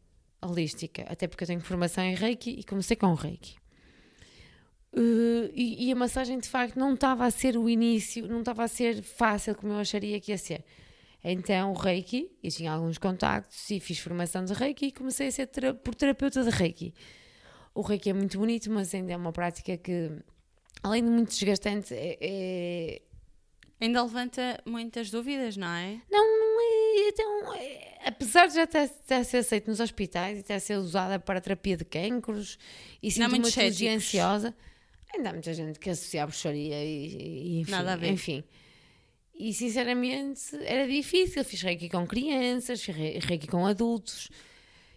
holística. 0.42 1.02
Até 1.08 1.26
porque 1.26 1.44
eu 1.44 1.48
tenho 1.48 1.60
formação 1.60 2.04
em 2.04 2.14
reiki 2.14 2.50
e 2.50 2.64
comecei 2.64 2.96
com 2.96 3.14
reiki. 3.14 3.56
Uh, 4.92 5.46
e, 5.54 5.88
e, 5.88 5.92
a 5.92 5.94
massagem 5.94 6.38
de 6.40 6.48
facto 6.48 6.76
não 6.76 6.94
estava 6.94 7.24
a 7.24 7.30
ser 7.30 7.56
o 7.56 7.68
início, 7.68 8.26
não 8.26 8.40
estava 8.40 8.64
a 8.64 8.68
ser 8.68 9.02
fácil 9.02 9.54
como 9.54 9.72
eu 9.72 9.78
acharia 9.78 10.18
que 10.20 10.32
ia 10.32 10.38
ser. 10.38 10.64
Então, 11.22 11.74
Reiki, 11.74 12.30
e 12.42 12.48
tinha 12.48 12.72
alguns 12.72 12.98
contactos 12.98 13.70
e 13.70 13.78
fiz 13.78 13.98
formação 13.98 14.44
de 14.44 14.54
Reiki 14.54 14.86
e 14.86 14.92
comecei 14.92 15.28
a 15.28 15.32
ser 15.32 15.46
tera 15.46 15.74
por 15.74 15.94
terapeuta 15.94 16.42
de 16.42 16.50
Reiki. 16.50 16.94
O 17.74 17.82
Reiki 17.82 18.10
é 18.10 18.12
muito 18.12 18.38
bonito, 18.38 18.70
mas 18.70 18.92
ainda 18.94 19.12
é 19.12 19.16
uma 19.16 19.32
prática 19.32 19.76
que, 19.76 20.10
além 20.82 21.04
de 21.04 21.10
muito 21.10 21.30
desgastante, 21.30 21.94
é, 21.94 22.18
é... 22.20 23.02
Ainda 23.80 24.02
levanta 24.02 24.62
muitas 24.66 25.10
dúvidas, 25.10 25.56
não 25.56 25.68
é? 25.68 26.00
Não, 26.10 26.22
não 26.22 26.60
é. 26.60 27.08
Então, 27.08 27.54
é, 27.54 27.98
apesar 28.04 28.46
de 28.46 28.54
já 28.54 28.66
ter, 28.66 28.88
ter 28.88 29.24
ser 29.24 29.38
aceito 29.38 29.68
nos 29.68 29.80
hospitais 29.80 30.38
e 30.38 30.42
ter 30.42 30.60
ser 30.60 30.76
usada 30.76 31.18
para 31.18 31.40
terapia 31.40 31.76
de 31.76 31.84
cancros 31.84 32.58
e 33.02 33.10
sinto 33.10 33.34
uma 33.34 33.50
cirurgia 33.50 33.94
ansiosa, 33.94 34.54
ainda 35.14 35.30
há 35.30 35.32
muita 35.32 35.54
gente 35.54 35.78
que 35.78 35.88
associa 35.88 36.24
a 36.24 36.26
bruxaria 36.26 36.84
e, 36.84 37.56
e 37.56 37.60
enfim. 37.60 37.70
Nada 37.70 37.94
a 37.94 37.96
ver. 37.96 38.10
Enfim. 38.10 38.44
E 39.34 39.54
sinceramente 39.54 40.42
era 40.64 40.86
difícil. 40.86 41.42
Fiz 41.42 41.62
reiki 41.62 41.88
com 41.88 42.06
crianças, 42.06 42.82
fiz 42.82 43.24
reiki 43.24 43.46
com 43.46 43.64
adultos 43.64 44.28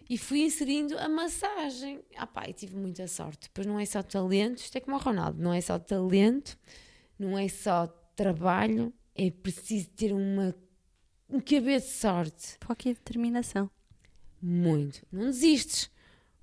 e 0.08 0.18
fui 0.18 0.42
inserindo 0.42 0.98
a 0.98 1.08
massagem. 1.08 2.00
Ah 2.16 2.26
pá, 2.26 2.48
e 2.48 2.52
tive 2.52 2.76
muita 2.76 3.06
sorte. 3.08 3.50
Pois 3.52 3.66
não 3.66 3.78
é 3.78 3.84
só 3.84 4.02
talento, 4.02 4.58
isto 4.58 4.76
é 4.76 4.80
como 4.80 4.96
o 4.96 4.98
Ronaldo, 4.98 5.42
não 5.42 5.52
é 5.52 5.60
só 5.60 5.78
talento, 5.78 6.58
não 7.18 7.38
é 7.38 7.48
só 7.48 7.86
trabalho, 8.16 8.92
é 9.14 9.30
preciso 9.30 9.88
ter 9.90 10.12
uma 10.12 10.54
um 11.28 11.40
cabeça 11.40 11.86
de 11.86 11.92
sorte. 11.92 12.56
Foco 12.62 12.88
e 12.88 12.94
determinação. 12.94 13.70
Muito. 14.40 15.04
Não 15.10 15.24
desistes. 15.24 15.90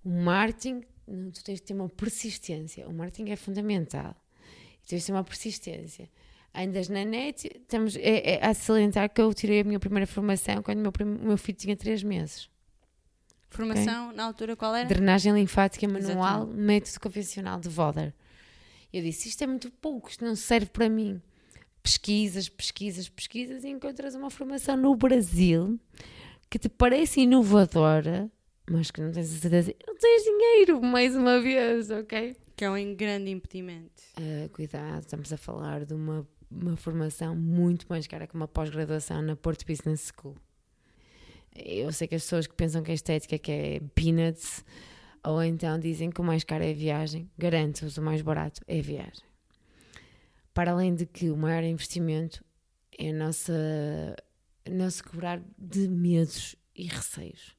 O 0.03 0.10
marketing, 0.10 0.82
tu 1.34 1.44
tens 1.44 1.60
de 1.60 1.63
ter 1.63 1.74
uma 1.74 1.88
persistência. 1.88 2.88
O 2.89 2.94
marketing 2.94 3.32
é 3.32 3.36
fundamental. 3.36 4.15
E 4.84 4.88
tens 4.88 5.01
de 5.01 5.06
ter 5.06 5.12
uma 5.13 5.24
persistência 5.24 6.10
andas 6.53 6.89
na 6.89 7.06
net, 7.06 7.50
estamos, 7.56 7.96
é, 7.96 8.36
é 8.36 8.46
a 8.46 8.53
salientar 8.53 9.10
que 9.10 9.22
eu 9.22 9.34
tirei 9.34 9.62
a 9.62 9.63
minha 9.63 9.80
primeira 9.80 10.06
formação 10.06 10.62
quando 10.62 10.80
o 10.80 10.82
meu, 10.82 10.91
o 11.22 11.27
meu 11.27 11.38
filho 11.38 11.58
tinha 11.58 11.75
3 11.75 12.03
meses. 12.03 12.50
Formação 13.51 14.05
okay? 14.05 14.17
na 14.17 14.24
altura 14.24 14.55
qual 14.55 14.74
era? 14.74 14.88
Drenagem 14.88 15.34
linfática 15.34 15.88
manual, 15.88 16.43
Exatamente. 16.43 16.58
método 16.58 17.00
convencional 17.00 17.60
de 17.60 17.70
Voder. 17.70 18.13
Eu 18.91 19.03
disse: 19.03 19.29
Isto 19.29 19.43
é 19.43 19.48
muito 19.48 19.70
pouco, 19.70 20.10
isto 20.10 20.25
não 20.25 20.36
serve 20.36 20.67
para 20.67 20.89
mim. 20.89 21.22
Pesquisas, 21.84 22.48
pesquisas, 22.50 23.10
pesquisas 23.10 23.63
e 23.63 23.70
encontras 23.70 24.15
uma 24.15 24.29
formação 24.29 24.77
no 24.77 24.96
Brasil 24.96 25.79
que 26.50 26.58
te 26.58 26.70
parece 26.70 27.22
inovadora, 27.22 28.29
mas 28.70 28.89
que 28.89 29.01
não 29.01 29.12
tens 29.12 29.34
a 29.34 29.39
certeza, 29.39 29.74
não 29.88 29.96
tens 29.98 30.24
dinheiro, 30.24 30.81
mais 30.81 31.15
uma 31.15 31.39
vez, 31.39 31.89
ok? 31.89 32.36
Que 32.55 32.65
é 32.65 32.70
um 32.70 32.96
grande 32.96 33.31
impedimento. 33.31 34.01
Uh, 34.17 34.50
cuidado, 34.50 35.01
estamos 35.01 35.31
a 35.34 35.38
falar 35.38 35.86
de 35.86 35.93
uma 35.93 36.27
uma 36.51 36.75
formação 36.75 37.36
muito 37.36 37.86
mais 37.89 38.05
cara 38.05 38.27
que 38.27 38.36
uma 38.36 38.48
pós-graduação 38.48 39.22
na 39.22 39.36
Porto 39.36 39.65
Business 39.65 40.12
School. 40.13 40.36
Eu 41.55 41.91
sei 41.91 42.08
que 42.08 42.15
as 42.15 42.24
pessoas 42.24 42.48
que 42.48 42.55
pensam 42.55 42.81
que 42.81 42.91
a 42.91 42.93
estética 42.93 43.38
que 43.38 43.51
é 43.51 43.81
peanuts, 43.93 44.63
ou 45.24 45.43
então 45.43 45.79
dizem 45.79 46.10
que 46.10 46.22
o 46.22 46.24
mais 46.24 46.43
caro 46.43 46.63
é 46.63 46.72
a 46.72 46.75
viagem, 46.75 47.29
garanto-vos, 47.38 47.98
o 47.98 48.01
mais 48.01 48.22
barato 48.22 48.62
é 48.67 48.79
a 48.79 48.81
viagem. 48.81 49.24
Para 50.53 50.72
além 50.72 50.96
de 50.96 51.05
que 51.05 51.29
o 51.29 51.38
maior 51.38 51.63
investimento 51.63 52.43
é 52.98 53.10
a 53.10 53.13
nossa, 53.13 54.15
nosso 54.70 55.03
quebrar 55.03 55.41
de 55.58 55.88
medos 55.88 56.55
e 56.75 56.86
receios. 56.88 57.55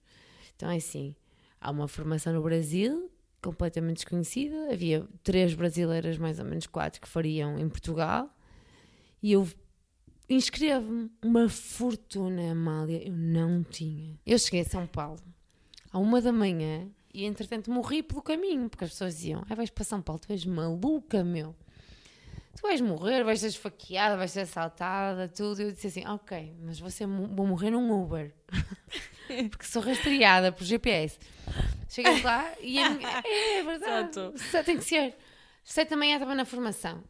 Então 0.56 0.70
é 0.70 0.76
assim, 0.76 1.14
há 1.60 1.70
uma 1.70 1.88
formação 1.88 2.32
no 2.32 2.42
Brasil 2.42 3.10
completamente 3.42 3.96
desconhecida, 3.96 4.72
havia 4.72 5.06
três 5.24 5.52
brasileiras, 5.52 6.16
mais 6.16 6.38
ou 6.38 6.44
menos 6.44 6.66
quatro, 6.66 7.00
que 7.00 7.08
fariam 7.08 7.58
em 7.58 7.68
Portugal, 7.68 8.30
e 9.20 9.32
eu 9.32 9.48
inscrevo-me. 10.34 11.10
Uma 11.22 11.48
fortuna, 11.48 12.52
Amália, 12.52 13.06
eu 13.06 13.12
não 13.12 13.62
tinha. 13.62 14.18
Eu 14.26 14.38
cheguei 14.38 14.60
a 14.60 14.64
São 14.64 14.86
Paulo 14.86 15.20
à 15.92 15.98
uma 15.98 16.20
da 16.20 16.32
manhã 16.32 16.88
e 17.12 17.24
entretanto 17.24 17.70
morri 17.70 18.02
pelo 18.02 18.22
caminho, 18.22 18.68
porque 18.68 18.84
as 18.84 18.90
pessoas 18.90 19.16
diziam: 19.16 19.44
ah, 19.48 19.54
vais 19.54 19.70
para 19.70 19.84
São 19.84 20.00
Paulo, 20.00 20.20
tu 20.20 20.32
és 20.32 20.44
maluca, 20.44 21.22
meu. 21.22 21.54
Tu 22.56 22.62
vais 22.62 22.80
morrer, 22.80 23.24
vais 23.24 23.40
ser 23.40 23.48
esfaqueada, 23.48 24.16
vais 24.16 24.30
ser 24.30 24.40
assaltada, 24.40 25.28
tudo. 25.28 25.60
E 25.60 25.64
eu 25.64 25.72
disse 25.72 25.86
assim: 25.86 26.06
ok, 26.06 26.54
mas 26.62 26.78
você 26.78 27.06
vou 27.06 27.46
morrer 27.46 27.70
num 27.70 27.92
Uber. 28.02 28.34
porque 29.50 29.64
sou 29.64 29.82
rastreada 29.82 30.52
por 30.52 30.64
GPS. 30.64 31.18
Cheguei 31.88 32.22
lá 32.22 32.52
e 32.60 32.78
é, 32.78 33.58
é 33.58 33.62
verdade. 33.62 34.14
Só 34.50 34.62
tem 34.62 34.76
que 34.76 34.84
ser. 34.84 35.16
Da 35.88 35.96
manhã 35.96 36.14
estava 36.14 36.34
na 36.34 36.44
formação. 36.44 37.02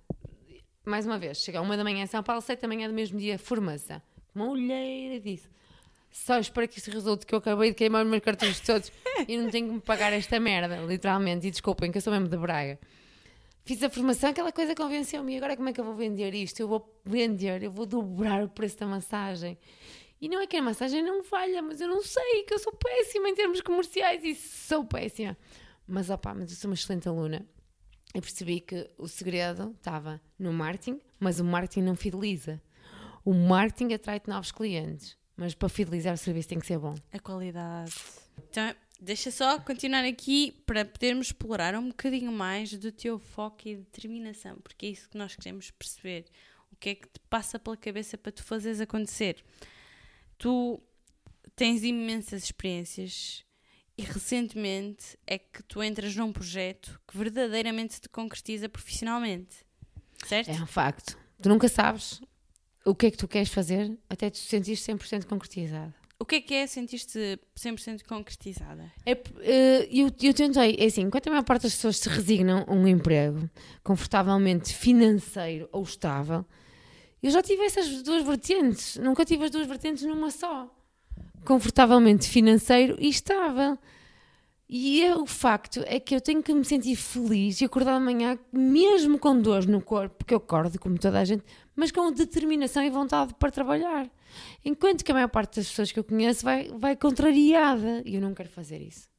Mais 0.84 1.06
uma 1.06 1.18
vez, 1.18 1.38
chega 1.38 1.58
a 1.58 1.62
uma 1.62 1.76
da 1.76 1.84
manhã 1.84 2.02
em 2.02 2.06
São 2.06 2.22
Paulo, 2.22 2.42
sete 2.42 2.62
da 2.62 2.68
manhã 2.68 2.88
do 2.88 2.94
mesmo 2.94 3.18
dia, 3.18 3.38
formação. 3.38 4.00
Uma 4.34 4.48
olheira 4.48 5.20
disse 5.20 5.48
só 6.12 6.38
espero 6.38 6.68
que 6.68 6.78
isto 6.78 6.90
resulte 6.90 7.24
que 7.24 7.34
eu 7.34 7.38
acabei 7.38 7.70
de 7.70 7.74
queimar 7.74 8.04
os 8.04 8.10
meus 8.10 8.22
cartões 8.22 8.60
todos 8.60 8.92
e 9.26 9.38
não 9.38 9.50
tenho 9.50 9.68
que 9.68 9.74
me 9.74 9.80
pagar 9.80 10.12
esta 10.12 10.38
merda, 10.38 10.76
literalmente. 10.82 11.46
E 11.46 11.50
desculpem, 11.50 11.90
que 11.90 11.96
eu 11.96 12.02
sou 12.02 12.12
mesmo 12.12 12.28
de 12.28 12.36
Braga. 12.36 12.78
Fiz 13.64 13.82
a 13.82 13.88
formação, 13.88 14.28
aquela 14.28 14.52
coisa 14.52 14.74
convenceu-me. 14.74 15.32
E 15.32 15.36
agora 15.38 15.56
como 15.56 15.70
é 15.70 15.72
que 15.72 15.80
eu 15.80 15.84
vou 15.84 15.94
vender 15.94 16.34
isto? 16.34 16.60
Eu 16.60 16.68
vou 16.68 17.00
vender, 17.04 17.62
eu 17.62 17.70
vou 17.70 17.86
dobrar 17.86 18.44
o 18.44 18.48
preço 18.48 18.78
da 18.78 18.86
massagem. 18.86 19.56
E 20.20 20.28
não 20.28 20.40
é 20.40 20.46
que 20.46 20.56
a 20.56 20.62
massagem 20.62 21.02
não 21.02 21.24
falha, 21.24 21.62
mas 21.62 21.80
eu 21.80 21.88
não 21.88 22.02
sei, 22.02 22.42
que 22.42 22.52
eu 22.52 22.58
sou 22.58 22.72
péssima 22.74 23.28
em 23.30 23.34
termos 23.34 23.60
comerciais 23.62 24.22
e 24.22 24.34
sou 24.34 24.84
péssima. 24.84 25.36
Mas 25.88 26.10
opá, 26.10 26.34
mas 26.34 26.50
eu 26.50 26.56
sou 26.56 26.70
uma 26.70 26.74
excelente 26.74 27.08
aluna. 27.08 27.44
Eu 28.14 28.21
percebi 28.21 28.61
que 28.61 28.90
o 28.99 29.09
segredo 29.09 29.75
estava 29.76 30.21
no 30.38 30.52
marketing, 30.52 31.00
mas 31.19 31.40
o 31.40 31.45
marketing 31.45 31.83
não 31.83 31.97
fideliza. 31.97 32.61
O 33.25 33.33
marketing 33.33 33.95
atrai 33.95 34.21
novos 34.26 34.52
clientes. 34.52 35.16
Mas 35.37 35.54
para 35.54 35.69
fidelizar 35.69 36.14
o 36.14 36.19
serviço 36.19 36.49
tem 36.49 36.61
que 36.61 36.66
ser 36.66 36.78
bom. 36.78 36.95
A 37.11 37.19
qualidade. 37.19 37.95
Então, 38.50 38.75
deixa 39.00 39.31
só 39.31 39.59
continuar 39.59 40.04
aqui 40.04 40.52
para 40.66 40.85
podermos 40.85 41.28
explorar 41.28 41.75
um 41.75 41.88
bocadinho 41.88 42.31
mais 42.31 42.73
do 42.75 42.92
teu 42.92 43.19
foco 43.19 43.66
e 43.66 43.76
determinação, 43.76 44.57
porque 44.62 44.87
é 44.87 44.88
isso 44.90 45.09
que 45.09 45.16
nós 45.16 45.35
queremos 45.35 45.71
perceber. 45.71 46.26
O 46.71 46.76
que 46.76 46.90
é 46.90 46.95
que 46.95 47.09
te 47.09 47.21
passa 47.31 47.59
pela 47.59 47.76
cabeça 47.76 48.19
para 48.19 48.33
tu 48.33 48.42
fazeres 48.42 48.81
acontecer? 48.81 49.42
Tu 50.37 50.81
tens 51.57 51.83
imensas 51.83 52.45
experiências 52.45 53.45
e 54.02 54.04
recentemente 54.04 55.16
é 55.26 55.38
que 55.38 55.62
tu 55.62 55.82
entras 55.82 56.16
num 56.16 56.32
projeto 56.32 57.00
que 57.06 57.16
verdadeiramente 57.16 58.00
te 58.00 58.09
concretiza 58.09 58.68
profissionalmente. 58.68 59.64
Certo? 60.26 60.50
É 60.50 60.54
um 60.54 60.66
facto. 60.66 61.16
Tu 61.40 61.49
nunca 61.49 61.68
sabes 61.68 62.21
o 62.85 62.94
que 62.94 63.06
é 63.06 63.11
que 63.11 63.16
tu 63.16 63.28
queres 63.28 63.49
fazer 63.49 63.97
até 64.11 64.28
te 64.28 64.38
sentir 64.38 64.73
100% 64.73 65.26
concretizada. 65.26 65.94
O 66.18 66.25
que 66.25 66.37
é 66.37 66.40
que 66.40 66.54
é 66.54 66.66
sentir-te 66.66 67.38
100% 67.59 68.04
concretizada? 68.04 68.92
É, 69.04 69.12
uh, 69.12 69.88
eu, 69.90 70.11
eu 70.23 70.35
tentei, 70.35 70.76
é 70.78 70.85
assim, 70.87 71.02
enquanto 71.02 71.26
a 71.28 71.30
maior 71.30 71.42
parte 71.42 71.62
das 71.62 71.75
pessoas 71.75 71.99
se 71.99 72.09
resignam 72.09 72.64
a 72.66 72.73
um 72.73 72.87
emprego 72.87 73.49
confortavelmente 73.82 74.73
financeiro 74.73 75.68
ou 75.73 75.82
estável, 75.82 76.44
eu 77.21 77.30
já 77.30 77.42
tive 77.42 77.64
essas 77.64 78.02
duas 78.02 78.25
vertentes, 78.25 78.97
nunca 78.97 79.25
tive 79.25 79.44
as 79.44 79.50
duas 79.50 79.66
vertentes 79.66 80.04
numa 80.04 80.30
só. 80.30 80.73
Confortavelmente 81.44 82.28
financeiro 82.28 82.96
e 82.99 83.08
estável. 83.08 83.78
E 84.75 85.02
é, 85.02 85.14
o 85.14 85.26
facto 85.26 85.82
é 85.87 86.00
que 86.00 86.14
eu 86.14 86.20
tenho 86.20 86.42
que 86.42 86.54
me 86.54 86.64
sentir 86.64 86.96
feliz 86.96 87.61
e 87.61 87.64
acordar 87.66 87.94
amanhã, 87.94 88.38
mesmo 88.50 89.18
com 89.18 89.38
dores 89.38 89.66
no 89.66 89.82
corpo, 89.82 90.16
porque 90.16 90.32
eu 90.32 90.38
acordo 90.38 90.78
como 90.78 90.99
toda 90.99 91.20
a 91.20 91.25
gente, 91.26 91.44
mas 91.76 91.92
com 91.92 92.11
determinação 92.11 92.82
e 92.82 92.88
vontade 92.88 93.34
para 93.34 93.50
trabalhar. 93.50 94.11
Enquanto 94.64 95.04
que 95.04 95.11
a 95.11 95.14
maior 95.14 95.28
parte 95.28 95.56
das 95.56 95.68
pessoas 95.68 95.92
que 95.92 95.99
eu 95.99 96.04
conheço 96.04 96.42
vai, 96.42 96.70
vai 96.78 96.96
contrariada 96.96 98.02
e 98.06 98.14
eu 98.14 98.20
não 98.22 98.32
quero 98.32 98.49
fazer 98.49 98.78
isso. 98.78 99.12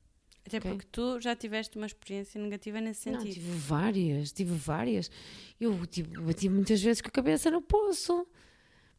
Até 0.46 0.58
okay? 0.58 0.72
porque 0.72 0.88
tu 0.92 1.22
já 1.22 1.36
tiveste 1.36 1.78
uma 1.78 1.86
experiência 1.86 2.42
negativa 2.42 2.82
nesse 2.82 3.02
sentido. 3.02 3.26
Não, 3.26 3.32
tive 3.32 3.52
várias, 3.52 4.32
tive 4.32 4.56
várias. 4.56 5.12
Eu 5.60 5.86
tive, 5.86 6.18
bati 6.20 6.50
muitas 6.50 6.82
vezes 6.82 7.00
com 7.00 7.08
a 7.10 7.12
cabeça 7.12 7.52
no 7.52 7.62
poço. 7.62 8.28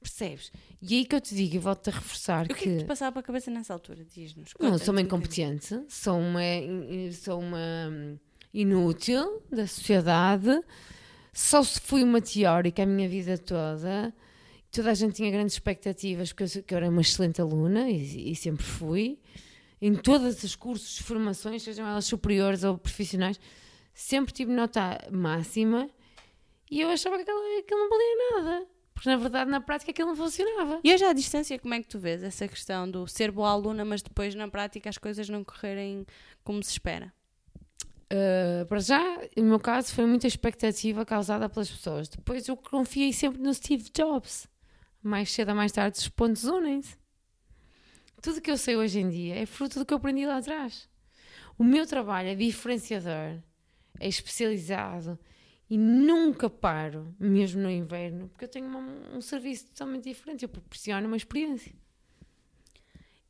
Percebes? 0.05 0.53
E 0.83 0.99
aí 0.99 1.05
que 1.07 1.17
eu 1.17 1.21
te 1.21 1.35
digo 1.35 1.57
e 1.57 1.59
volto 1.59 1.89
a 1.89 1.91
reforçar. 1.91 2.45
O 2.45 2.49
que, 2.49 2.53
é 2.53 2.57
que 2.57 2.69
é 2.69 2.73
que 2.73 2.79
te 2.81 2.85
passava 2.85 3.11
para 3.11 3.21
a 3.21 3.23
cabeça 3.23 3.51
nessa 3.51 3.73
altura? 3.73 4.05
Diz-nos. 4.05 4.53
Não, 4.61 4.77
sou 4.77 4.93
uma 4.93 5.01
incompetente, 5.01 5.81
sou 5.89 6.19
uma, 6.19 6.43
sou 7.11 7.41
uma 7.41 7.89
hum, 7.91 8.19
inútil 8.53 9.43
da 9.51 9.67
sociedade, 9.67 10.61
só 11.33 11.63
se 11.63 11.81
fui 11.81 12.05
uma 12.05 12.21
teórica 12.21 12.83
a 12.83 12.87
minha 12.87 13.09
vida 13.09 13.39
toda. 13.39 14.15
Toda 14.71 14.91
a 14.91 14.95
gente 14.95 15.15
tinha 15.15 15.31
grandes 15.31 15.55
expectativas, 15.55 16.35
porque 16.35 16.59
eu, 16.59 16.63
que 16.63 16.75
eu 16.75 16.77
era 16.77 16.91
uma 16.91 17.01
excelente 17.01 17.41
aluna 17.41 17.89
e, 17.89 18.33
e 18.33 18.37
sempre 18.37 18.63
fui. 18.63 19.19
Em 19.81 19.95
todos 19.95 20.45
os 20.45 20.55
cursos, 20.55 20.99
formações, 20.99 21.63
sejam 21.63 21.87
elas 21.87 22.05
superiores 22.05 22.63
ou 22.63 22.77
profissionais, 22.77 23.41
sempre 23.95 24.35
tive 24.35 24.53
nota 24.53 24.99
máxima 25.11 25.89
e 26.71 26.83
eu 26.83 26.91
achava 26.91 27.17
que 27.17 27.23
aquilo, 27.23 27.39
aquilo 27.59 27.81
não 27.81 27.89
valia 27.89 28.17
nada. 28.43 28.74
Porque 29.05 29.11
na 29.11 29.17
verdade, 29.19 29.51
na 29.51 29.61
prática, 29.61 29.91
aquilo 29.91 30.09
não 30.09 30.17
funcionava. 30.17 30.81
E 30.83 30.91
hoje 30.91 31.05
à 31.05 31.13
distância, 31.13 31.59
como 31.59 31.75
é 31.75 31.83
que 31.83 31.87
tu 31.87 31.99
vês 31.99 32.23
essa 32.23 32.49
questão 32.49 32.91
do 32.91 33.07
ser 33.07 33.31
boa 33.31 33.51
aluna, 33.51 33.85
mas 33.85 34.01
depois 34.01 34.35
na 34.35 34.49
prática 34.49 34.89
as 34.89 34.97
coisas 34.97 35.29
não 35.29 35.45
correrem 35.45 36.07
como 36.43 36.63
se 36.63 36.71
espera? 36.71 37.13
Uh, 38.11 38.65
para 38.65 38.81
já, 38.81 39.21
no 39.37 39.45
meu 39.45 39.61
caso, 39.61 39.93
foi 39.93 40.07
muita 40.07 40.27
expectativa 40.27 41.05
causada 41.05 41.51
pelas 41.51 41.71
pessoas. 41.71 42.09
Depois 42.09 42.49
eu 42.49 42.57
confiei 42.57 43.13
sempre 43.13 43.43
no 43.43 43.53
Steve 43.53 43.91
Jobs. 43.95 44.49
Mais 45.03 45.31
cedo 45.31 45.51
ou 45.51 45.55
mais 45.55 45.71
tarde, 45.71 45.99
os 45.99 46.09
pontos 46.09 46.45
unem-se. 46.45 46.97
Tudo 48.23 48.41
que 48.41 48.51
eu 48.51 48.57
sei 48.57 48.75
hoje 48.75 49.01
em 49.01 49.11
dia 49.11 49.35
é 49.35 49.45
fruto 49.45 49.81
do 49.81 49.85
que 49.85 49.93
eu 49.93 49.99
aprendi 49.99 50.25
lá 50.25 50.39
atrás. 50.39 50.89
O 51.59 51.65
meu 51.65 51.87
trabalho 51.87 52.29
é 52.31 52.35
diferenciador, 52.35 53.39
é 54.01 54.09
especializado 54.09 55.19
e 55.69 55.79
nunca 55.79 56.51
paro, 56.51 57.15
mesmo 57.19 57.63
no 57.63 57.71
inverno, 57.71 58.29
porque 58.29 58.45
eu 58.45 58.49
tenho 58.49 58.67
uma, 58.67 58.81
um 59.17 59.21
serviço 59.21 59.67
totalmente 59.69 60.05
diferente. 60.05 60.43
Eu 60.43 60.49
proporciono 60.49 61.07
uma 61.07 61.17
experiência. 61.17 61.75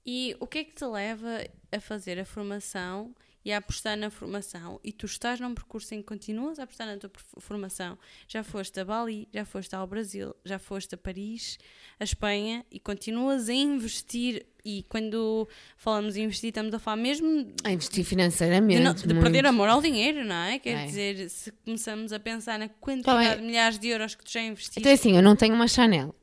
E 0.04 0.36
o 0.40 0.46
que 0.46 0.58
é 0.58 0.64
que 0.64 0.74
te 0.74 0.84
leva 0.84 1.46
a 1.72 1.80
fazer 1.80 2.18
a 2.18 2.24
formação 2.24 3.14
e 3.44 3.52
a 3.52 3.58
apostar 3.58 3.96
na 3.96 4.10
formação 4.10 4.80
e 4.82 4.92
tu 4.92 5.06
estás 5.06 5.38
num 5.38 5.54
percurso 5.54 5.94
em 5.94 5.98
que 5.98 6.04
continuas 6.04 6.58
a 6.58 6.64
apostar 6.64 6.86
na 6.86 6.96
tua 6.96 7.10
formação, 7.38 7.98
já 8.26 8.42
foste 8.42 8.80
a 8.80 8.84
Bali, 8.84 9.28
já 9.32 9.44
foste 9.44 9.74
ao 9.74 9.86
Brasil, 9.86 10.34
já 10.44 10.58
foste 10.58 10.94
a 10.94 10.98
Paris, 10.98 11.58
a 12.00 12.04
Espanha 12.04 12.64
e 12.70 12.80
continuas 12.80 13.48
a 13.48 13.54
investir 13.54 14.46
e 14.64 14.82
quando 14.88 15.46
falamos 15.76 16.16
em 16.16 16.24
investir 16.24 16.48
estamos 16.48 16.72
a 16.72 16.78
falar 16.78 16.96
mesmo 16.96 17.52
a 17.64 17.70
investir 17.70 18.04
financeiramente 18.04 19.02
de, 19.02 19.14
de 19.14 19.20
perder 19.20 19.46
amor 19.46 19.68
ao 19.68 19.82
dinheiro, 19.82 20.24
não 20.24 20.36
é? 20.36 20.58
Quer 20.58 20.84
é. 20.84 20.86
dizer, 20.86 21.28
se 21.28 21.52
começamos 21.64 22.12
a 22.12 22.18
pensar 22.18 22.58
na 22.58 22.68
quantidade 22.68 23.26
é. 23.26 23.36
de 23.36 23.42
milhares 23.42 23.78
de 23.78 23.88
euros 23.88 24.14
que 24.14 24.24
tu 24.24 24.32
já 24.32 24.40
investiste 24.40 24.80
então 24.80 24.90
é 24.90 24.94
assim, 24.94 25.16
eu 25.16 25.22
não 25.22 25.36
tenho 25.36 25.54
uma 25.54 25.68
Chanel 25.68 26.14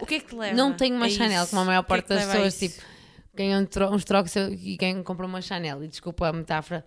o 0.00 0.06
que 0.06 0.14
é 0.14 0.20
que 0.20 0.26
te 0.26 0.34
leva? 0.34 0.56
Não 0.56 0.72
tenho 0.72 0.96
uma 0.96 1.08
Chanel, 1.08 1.46
como 1.46 1.62
a 1.62 1.64
maior 1.64 1.82
parte 1.82 2.06
que 2.06 2.12
é 2.12 2.16
das 2.16 2.26
pessoas, 2.26 2.58
tipo, 2.58 2.82
ganham 3.38 3.66
uns 3.92 4.04
trocos 4.04 4.34
e 4.36 4.76
quem 4.76 5.02
compra 5.02 5.26
uma 5.26 5.40
Chanel. 5.40 5.84
E 5.84 5.88
desculpa 5.88 6.28
a 6.28 6.32
metáfora, 6.32 6.84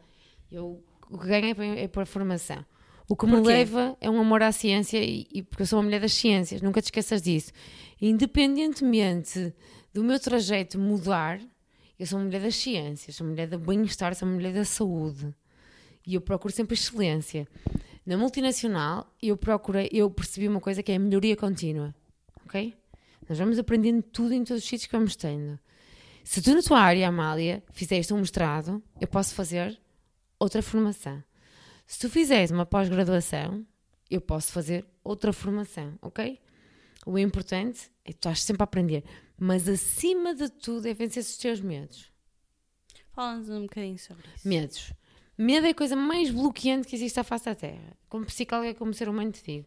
eu, 0.51 0.83
o 1.09 1.17
que 1.17 1.27
ganho 1.27 1.55
é, 1.61 1.83
é 1.83 1.87
para 1.87 2.03
a 2.03 2.05
formação. 2.05 2.65
O 3.07 3.15
que 3.15 3.25
me 3.25 3.39
leva 3.41 3.97
é 3.99 4.09
um 4.09 4.19
amor 4.19 4.43
à 4.43 4.51
ciência 4.51 4.97
e, 4.97 5.27
e, 5.33 5.43
porque 5.43 5.63
eu 5.63 5.67
sou 5.67 5.79
uma 5.79 5.83
mulher 5.83 5.99
das 5.99 6.13
ciências, 6.13 6.61
nunca 6.61 6.81
te 6.81 6.85
esqueças 6.85 7.21
disso. 7.21 7.51
Independentemente 8.01 9.53
do 9.93 10.03
meu 10.03 10.19
trajeto 10.19 10.79
mudar, 10.79 11.41
eu 11.99 12.05
sou 12.05 12.19
uma 12.19 12.25
mulher 12.25 12.41
das 12.41 12.55
ciências, 12.55 13.15
sou 13.15 13.25
uma 13.25 13.31
mulher 13.31 13.47
do 13.47 13.59
bem-estar, 13.59 14.15
sou 14.15 14.27
uma 14.27 14.35
mulher 14.35 14.53
da 14.53 14.63
saúde. 14.63 15.33
E 16.05 16.15
eu 16.15 16.21
procuro 16.21 16.53
sempre 16.53 16.73
excelência. 16.73 17.47
Na 18.05 18.17
multinacional, 18.17 19.13
eu 19.21 19.37
procurei, 19.37 19.89
eu 19.91 20.09
percebi 20.09 20.47
uma 20.47 20.61
coisa 20.61 20.81
que 20.81 20.91
é 20.91 20.95
a 20.95 20.99
melhoria 20.99 21.35
contínua. 21.35 21.93
Ok? 22.45 22.73
Nós 23.27 23.37
vamos 23.37 23.59
aprendendo 23.59 24.01
tudo 24.01 24.33
em 24.33 24.43
todos 24.43 24.63
os 24.63 24.69
sítios 24.69 24.87
que 24.87 24.97
vamos 24.97 25.15
tendo. 25.15 25.59
Se 26.23 26.41
tu 26.41 26.53
na 26.53 26.61
tua 26.61 26.79
área, 26.79 27.07
Amália, 27.07 27.63
fizeste 27.71 28.13
um 28.13 28.19
mestrado, 28.19 28.81
eu 28.99 29.07
posso 29.07 29.33
fazer 29.33 29.79
outra 30.39 30.61
formação. 30.61 31.23
Se 31.85 31.99
tu 31.99 32.09
fizeres 32.09 32.51
uma 32.51 32.65
pós-graduação, 32.65 33.65
eu 34.09 34.21
posso 34.21 34.51
fazer 34.51 34.85
outra 35.03 35.33
formação, 35.33 35.97
ok? 36.01 36.39
O 37.05 37.17
importante 37.17 37.91
é 38.05 38.11
que 38.11 38.19
tu 38.19 38.29
estás 38.29 38.43
sempre 38.43 38.63
a 38.63 38.65
aprender, 38.65 39.03
mas 39.37 39.67
acima 39.67 40.35
de 40.35 40.49
tudo 40.49 40.87
é 40.87 40.93
vencer 40.93 41.23
os 41.23 41.37
teus 41.37 41.59
medos. 41.59 42.11
Fala-nos 43.11 43.49
um 43.49 43.63
bocadinho 43.63 43.97
sobre 43.97 44.23
isso. 44.35 44.47
Medos. 44.47 44.93
Medo 45.37 45.65
é 45.65 45.71
a 45.71 45.75
coisa 45.75 45.95
mais 45.95 46.29
bloqueante 46.29 46.87
que 46.87 46.95
existe 46.95 47.19
à 47.19 47.23
face 47.23 47.45
da 47.45 47.55
Terra. 47.55 47.97
Como 48.07 48.25
psicóloga, 48.25 48.75
como 48.75 48.93
ser 48.93 49.09
humano, 49.09 49.31
te 49.31 49.43
digo. 49.43 49.65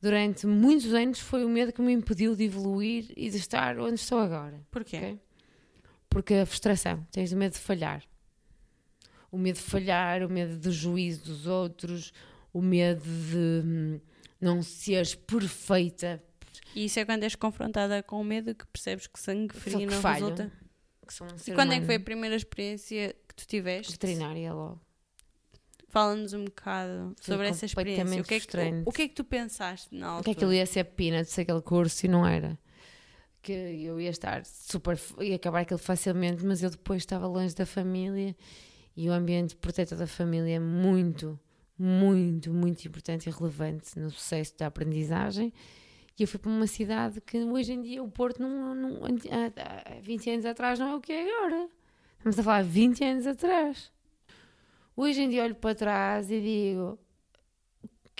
Durante 0.00 0.46
muitos 0.46 0.92
anos 0.92 1.18
foi 1.18 1.44
o 1.44 1.48
medo 1.48 1.72
que 1.72 1.82
me 1.82 1.92
impediu 1.92 2.36
de 2.36 2.44
evoluir 2.44 3.12
e 3.16 3.30
de 3.30 3.36
estar 3.38 3.78
onde 3.78 3.94
estou 3.94 4.18
agora. 4.18 4.60
Porquê? 4.70 4.96
Okay? 4.96 5.20
Porque 6.10 6.34
a 6.34 6.44
frustração, 6.44 7.06
tens 7.10 7.32
o 7.32 7.36
medo 7.36 7.52
de 7.52 7.60
falhar. 7.60 8.02
O 9.32 9.38
medo 9.38 9.56
de 9.56 9.62
falhar, 9.62 10.24
o 10.24 10.28
medo 10.28 10.58
do 10.58 10.72
juízo 10.72 11.24
dos 11.24 11.46
outros, 11.46 12.12
o 12.52 12.60
medo 12.60 13.04
de 13.04 13.62
hum, 13.64 14.00
não 14.40 14.60
seres 14.62 15.14
perfeita. 15.14 16.22
E 16.74 16.84
isso 16.84 16.98
é 16.98 17.04
quando 17.04 17.22
és 17.22 17.34
confrontada 17.36 18.02
com 18.02 18.20
o 18.20 18.24
medo 18.24 18.54
que 18.54 18.66
percebes 18.66 19.06
que 19.06 19.18
sangue 19.18 19.54
frio 19.54 19.86
não 19.86 20.00
falho, 20.00 20.26
resulta. 20.26 20.52
Um 21.20 21.26
e 21.46 21.54
quando 21.54 21.68
humano. 21.68 21.72
é 21.72 21.80
que 21.80 21.86
foi 21.86 21.94
a 21.96 22.00
primeira 22.00 22.36
experiência 22.36 23.14
que 23.28 23.34
tu 23.34 23.46
tiveste? 23.46 23.92
Veterinária 23.92 24.52
logo. 24.52 24.80
Fala-nos 25.88 26.32
um 26.32 26.44
bocado 26.44 27.14
foi 27.20 27.34
sobre 27.34 27.48
essa 27.48 27.66
experiência. 27.66 28.20
O 28.20 28.24
que, 28.24 28.34
é 28.34 28.40
que, 28.40 28.56
o, 28.56 28.82
o 28.86 28.92
que 28.92 29.02
é 29.02 29.08
que 29.08 29.14
tu 29.14 29.24
pensaste 29.24 29.92
na 29.92 30.06
altura? 30.06 30.24
Que 30.24 30.30
aquilo 30.30 30.52
ia 30.54 30.66
ser 30.66 30.84
peanuts, 30.84 31.36
aquele 31.36 31.60
curso, 31.60 32.06
e 32.06 32.08
não 32.08 32.24
era. 32.24 32.56
Que 33.42 33.52
eu 33.52 34.00
ia 34.00 34.10
estar 34.10 34.44
super. 34.44 34.98
ia 35.20 35.36
acabar 35.36 35.60
aquilo 35.60 35.78
facilmente, 35.78 36.44
mas 36.44 36.62
eu 36.62 36.70
depois 36.70 37.02
estava 37.02 37.26
longe 37.26 37.54
da 37.54 37.64
família 37.64 38.36
e 38.96 39.08
o 39.08 39.12
ambiente 39.12 39.56
protetor 39.56 39.96
da 39.96 40.06
família 40.06 40.56
é 40.56 40.58
muito, 40.58 41.38
muito, 41.78 42.52
muito 42.52 42.86
importante 42.86 43.28
e 43.28 43.32
relevante 43.32 43.98
no 43.98 44.10
sucesso 44.10 44.54
da 44.58 44.66
aprendizagem. 44.66 45.52
E 46.18 46.22
eu 46.22 46.28
fui 46.28 46.38
para 46.38 46.50
uma 46.50 46.66
cidade 46.66 47.18
que 47.22 47.38
hoje 47.38 47.72
em 47.72 47.80
dia 47.80 48.02
o 48.02 48.10
Porto, 48.10 48.42
não, 48.42 48.74
não, 48.74 49.00
há 49.04 50.00
20 50.02 50.30
anos 50.30 50.44
atrás, 50.44 50.78
não 50.78 50.88
é 50.88 50.94
o 50.96 51.00
que 51.00 51.12
é 51.12 51.22
agora. 51.22 51.68
Estamos 52.18 52.38
a 52.38 52.42
falar 52.42 52.62
20 52.62 53.04
anos 53.04 53.26
atrás. 53.26 53.90
Hoje 54.94 55.22
em 55.22 55.30
dia 55.30 55.44
olho 55.44 55.54
para 55.54 55.74
trás 55.74 56.30
e 56.30 56.38
digo: 56.38 56.98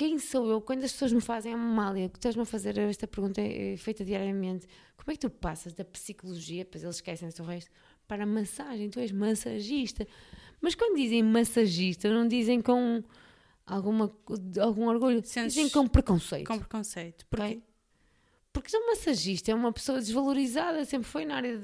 quem 0.01 0.19
sou 0.19 0.49
eu? 0.49 0.63
Quando 0.63 0.83
as 0.83 0.93
pessoas 0.93 1.13
me 1.13 1.21
fazem, 1.21 1.53
Amália, 1.53 2.09
que 2.09 2.17
estás-me 2.17 2.41
a 2.41 2.47
fazer 2.47 2.79
esta 2.79 3.07
pergunta 3.07 3.39
é 3.39 3.77
feita 3.77 4.03
diariamente, 4.03 4.67
como 4.97 5.11
é 5.11 5.13
que 5.13 5.19
tu 5.19 5.29
passas 5.29 5.75
da 5.75 5.85
psicologia, 5.85 6.65
depois 6.65 6.83
eles 6.83 6.97
esquecem-se 6.97 7.43
o 7.43 7.45
resto, 7.45 7.71
para 8.09 8.23
a 8.23 8.27
massagem? 8.27 8.89
Tu 8.89 8.99
és 8.99 9.13
massagista. 9.13 10.09
Mas 10.59 10.75
quando 10.75 10.97
dizem 10.97 11.23
massagista, 11.23 12.09
não 12.09 12.27
dizem 12.27 12.63
com 12.63 13.05
alguma, 13.67 14.11
algum 14.59 14.87
orgulho, 14.89 15.21
Sentes 15.23 15.53
dizem 15.53 15.69
com 15.69 15.87
preconceito. 15.87 16.47
Com 16.47 16.59
preconceito. 16.59 17.27
Porquê? 17.27 17.45
Okay? 17.45 17.63
Porque 18.55 18.75
um 18.75 18.87
massagista 18.87 19.53
é 19.53 19.55
uma 19.55 19.71
pessoa 19.71 19.99
desvalorizada, 19.99 20.83
sempre 20.87 21.11
foi 21.11 21.27
na 21.27 21.37
área 21.37 21.59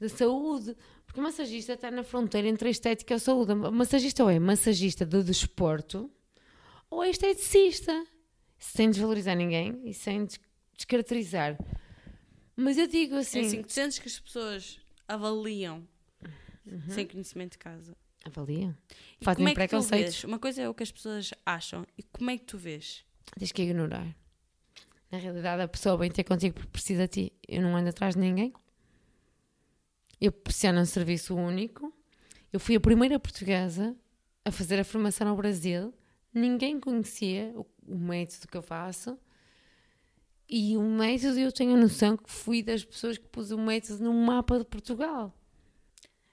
da 0.00 0.08
saúde. 0.08 0.76
Porque 1.06 1.20
o 1.20 1.22
massagista 1.22 1.74
está 1.74 1.88
na 1.88 2.02
fronteira 2.02 2.48
entre 2.48 2.66
a 2.66 2.70
estética 2.72 3.14
e 3.14 3.16
a 3.16 3.20
saúde. 3.20 3.52
O 3.52 3.70
massagista 3.70 4.24
ou 4.24 4.28
é 4.28 4.40
massagista 4.40 5.06
do 5.06 5.22
desporto 5.22 6.10
ou 6.94 7.02
é 7.02 7.10
esteticista. 7.10 8.06
Sem 8.58 8.90
desvalorizar 8.90 9.36
ninguém 9.36 9.80
e 9.84 9.92
sem 9.92 10.26
descaracterizar. 10.76 11.58
Mas 12.56 12.78
eu 12.78 12.86
digo 12.86 13.16
assim. 13.16 13.40
É 13.40 13.46
assim, 13.46 13.62
tu 13.62 13.72
sentes 13.72 13.98
que 13.98 14.08
as 14.08 14.18
pessoas 14.18 14.80
avaliam 15.08 15.86
uhum. 16.66 16.88
sem 16.88 17.06
conhecimento 17.06 17.52
de 17.52 17.58
casa. 17.58 17.96
Avaliam. 18.24 18.74
Fazem 19.20 19.46
é 19.46 19.52
preconceitos. 19.52 20.24
Uma 20.24 20.38
coisa 20.38 20.62
é 20.62 20.68
o 20.68 20.74
que 20.74 20.82
as 20.82 20.90
pessoas 20.90 21.32
acham 21.44 21.84
e 21.98 22.02
como 22.02 22.30
é 22.30 22.38
que 22.38 22.44
tu 22.44 22.56
vês? 22.56 23.04
Tens 23.38 23.52
que 23.52 23.62
ignorar. 23.62 24.16
Na 25.10 25.18
realidade, 25.18 25.62
a 25.62 25.68
pessoa 25.68 25.96
vem 25.96 26.10
ter 26.10 26.24
contigo 26.24 26.54
porque 26.54 26.70
precisa 26.70 27.06
de 27.06 27.28
ti. 27.28 27.32
Eu 27.46 27.60
não 27.62 27.76
ando 27.76 27.90
atrás 27.90 28.14
de 28.14 28.20
ninguém. 28.20 28.52
Eu 30.20 30.32
pressiono 30.32 30.80
um 30.80 30.86
serviço 30.86 31.34
único. 31.34 31.92
Eu 32.52 32.58
fui 32.58 32.76
a 32.76 32.80
primeira 32.80 33.18
portuguesa 33.18 33.94
a 34.44 34.50
fazer 34.50 34.78
a 34.78 34.84
formação 34.84 35.28
no 35.28 35.36
Brasil. 35.36 35.92
Ninguém 36.34 36.80
conhecia 36.80 37.52
o, 37.54 37.64
o 37.86 37.96
método 37.96 38.48
que 38.48 38.56
eu 38.56 38.62
faço. 38.62 39.16
E 40.48 40.76
o 40.76 40.82
método, 40.82 41.38
eu 41.38 41.52
tenho 41.52 41.74
a 41.74 41.78
noção 41.78 42.16
que 42.16 42.30
fui 42.30 42.62
das 42.62 42.84
pessoas 42.84 43.16
que 43.16 43.26
pus 43.28 43.50
o 43.50 43.58
método 43.58 44.04
no 44.04 44.12
mapa 44.12 44.58
de 44.58 44.64
Portugal. 44.64 45.32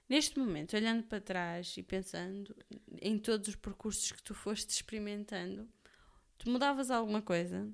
Neste 0.08 0.38
momento, 0.38 0.76
olhando 0.76 1.04
para 1.04 1.20
trás 1.20 1.74
e 1.78 1.82
pensando 1.82 2.54
em 3.00 3.16
todos 3.16 3.48
os 3.48 3.56
percursos 3.56 4.12
que 4.12 4.22
tu 4.22 4.34
foste 4.34 4.68
experimentando, 4.68 5.66
tu 6.36 6.50
mudavas 6.50 6.90
alguma 6.90 7.22
coisa? 7.22 7.66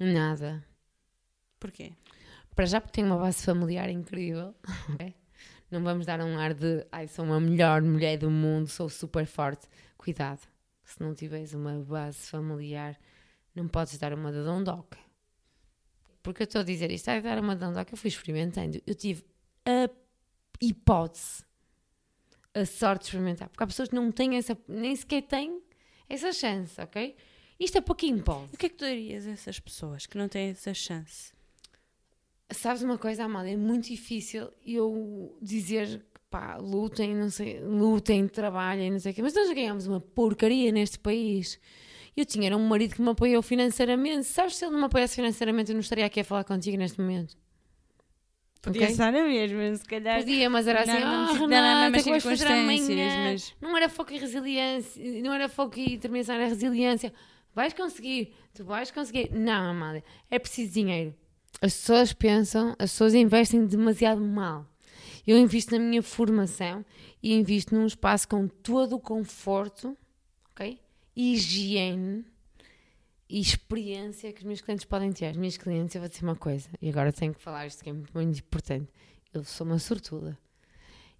Nada. 0.00 0.64
Porquê? 1.60 1.92
Para 2.54 2.66
já 2.66 2.80
porque 2.80 2.94
tenho 2.94 3.06
uma 3.06 3.18
base 3.18 3.44
familiar 3.44 3.88
incrível. 3.88 4.54
Não 5.70 5.82
vamos 5.82 6.06
dar 6.06 6.20
um 6.20 6.38
ar 6.38 6.54
de 6.54 6.86
ai, 6.90 7.06
sou 7.06 7.24
a 7.32 7.40
melhor 7.40 7.82
mulher 7.82 8.18
do 8.18 8.30
mundo, 8.30 8.66
sou 8.66 8.88
super 8.88 9.26
forte. 9.26 9.68
Cuidado, 9.96 10.40
se 10.84 11.00
não 11.00 11.14
tiveres 11.14 11.54
uma 11.54 11.78
base 11.80 12.18
familiar, 12.28 12.98
não 13.54 13.68
podes 13.68 13.96
dar 13.98 14.12
uma 14.12 14.30
de 14.30 14.42
dondoca. 14.42 14.98
Porque 16.22 16.42
eu 16.42 16.44
estou 16.44 16.60
a 16.60 16.64
dizer 16.64 16.90
isto, 16.90 17.08
ai, 17.08 17.20
dar 17.20 17.38
uma 17.38 17.54
dondoca, 17.54 17.92
eu 17.92 17.98
fui 17.98 18.08
experimentando. 18.08 18.80
Eu 18.86 18.94
tive 18.94 19.24
a 19.66 19.90
hipótese 20.60 21.44
a 22.54 22.64
sorte 22.64 23.02
de 23.02 23.06
experimentar. 23.08 23.48
Porque 23.48 23.64
há 23.64 23.66
pessoas 23.66 23.88
que 23.88 23.94
não 23.94 24.10
têm 24.12 24.36
essa, 24.36 24.56
nem 24.68 24.94
sequer 24.94 25.22
têm 25.22 25.60
essa 26.08 26.32
chance, 26.32 26.80
ok? 26.80 27.16
Isto 27.58 27.78
é 27.78 27.80
pouquinho 27.80 28.22
pode. 28.22 28.54
O 28.54 28.56
que 28.56 28.66
é 28.66 28.68
que 28.68 28.76
tu 28.76 28.84
dirias 28.84 29.26
a 29.26 29.32
essas 29.32 29.58
pessoas 29.58 30.06
que 30.06 30.16
não 30.16 30.28
têm 30.28 30.50
essa 30.50 30.72
chance? 30.72 31.32
Sabes 32.50 32.82
uma 32.82 32.98
coisa, 32.98 33.24
Amália? 33.24 33.52
É 33.52 33.56
muito 33.56 33.88
difícil 33.88 34.52
eu 34.64 35.36
dizer 35.40 36.04
pá, 36.34 36.56
lutem, 36.56 37.14
não 37.14 37.30
sei, 37.30 37.60
lutem, 37.60 38.26
trabalhem, 38.26 38.90
não 38.90 38.98
sei 38.98 39.12
o 39.12 39.14
quê, 39.14 39.22
mas 39.22 39.32
nós 39.32 39.48
ganhamos 39.52 39.86
uma 39.86 40.00
porcaria 40.00 40.72
neste 40.72 40.98
país. 40.98 41.60
Eu 42.16 42.24
tinha 42.24 42.56
um 42.56 42.66
marido 42.66 42.96
que 42.96 43.00
me 43.00 43.10
apoiou 43.10 43.40
financeiramente. 43.40 44.24
Sabes 44.24 44.56
se 44.56 44.64
ele 44.64 44.72
não 44.72 44.80
me 44.80 44.86
apoiasse 44.86 45.14
financeiramente, 45.14 45.70
eu 45.70 45.74
não 45.74 45.80
estaria 45.80 46.04
aqui 46.04 46.18
a 46.18 46.24
falar 46.24 46.42
contigo 46.42 46.76
neste 46.76 47.00
momento. 47.00 47.36
Podia 48.60 48.82
okay? 48.82 48.92
estar 48.92 49.12
na 49.12 49.22
mesma, 49.22 49.76
se 49.76 49.84
calhar. 49.84 50.18
Podia, 50.18 50.50
mas 50.50 50.66
era 50.66 50.80
assim, 50.80 50.98
não, 50.98 51.26
não, 51.26 51.34
Renata, 51.34 52.20
fazer 52.20 52.46
amanhã. 52.48 53.32
Mas... 53.32 53.54
Não 53.60 53.76
era 53.76 53.88
foco 53.88 54.12
e 54.12 54.18
resiliência, 54.18 55.22
não 55.22 55.32
era 55.32 55.48
foco 55.48 55.78
e 55.78 55.90
determinação, 55.90 56.34
era 56.34 56.48
resiliência. 56.48 57.12
Vais 57.54 57.72
conseguir, 57.72 58.34
tu 58.52 58.64
vais 58.64 58.90
conseguir. 58.90 59.30
Não, 59.30 59.70
Amália, 59.70 60.02
é 60.28 60.38
preciso 60.40 60.74
dinheiro. 60.74 61.14
As 61.62 61.74
pessoas 61.74 62.12
pensam, 62.12 62.70
as 62.70 62.90
pessoas 62.90 63.14
investem 63.14 63.64
demasiado 63.64 64.20
mal. 64.20 64.73
Eu 65.26 65.38
invisto 65.38 65.72
na 65.72 65.78
minha 65.78 66.02
formação 66.02 66.84
e 67.22 67.32
invisto 67.34 67.74
num 67.74 67.86
espaço 67.86 68.28
com 68.28 68.46
todo 68.46 68.96
o 68.96 69.00
conforto, 69.00 69.96
ok? 70.50 70.78
Higiene 71.16 72.24
e 73.28 73.40
experiência 73.40 74.32
que 74.32 74.40
os 74.40 74.44
meus 74.44 74.60
clientes 74.60 74.84
podem 74.84 75.12
ter. 75.12 75.26
As 75.26 75.36
minhas 75.36 75.56
clientes, 75.56 75.94
eu 75.94 76.00
vou 76.00 76.08
dizer 76.08 76.24
uma 76.24 76.36
coisa, 76.36 76.68
e 76.80 76.88
agora 76.88 77.12
tenho 77.12 77.34
que 77.34 77.40
falar 77.40 77.66
isto 77.66 77.82
que 77.82 77.90
é 77.90 77.92
muito, 77.92 78.12
muito 78.12 78.38
importante. 78.38 78.90
Eu 79.32 79.42
sou 79.44 79.66
uma 79.66 79.78
sortuda. 79.78 80.38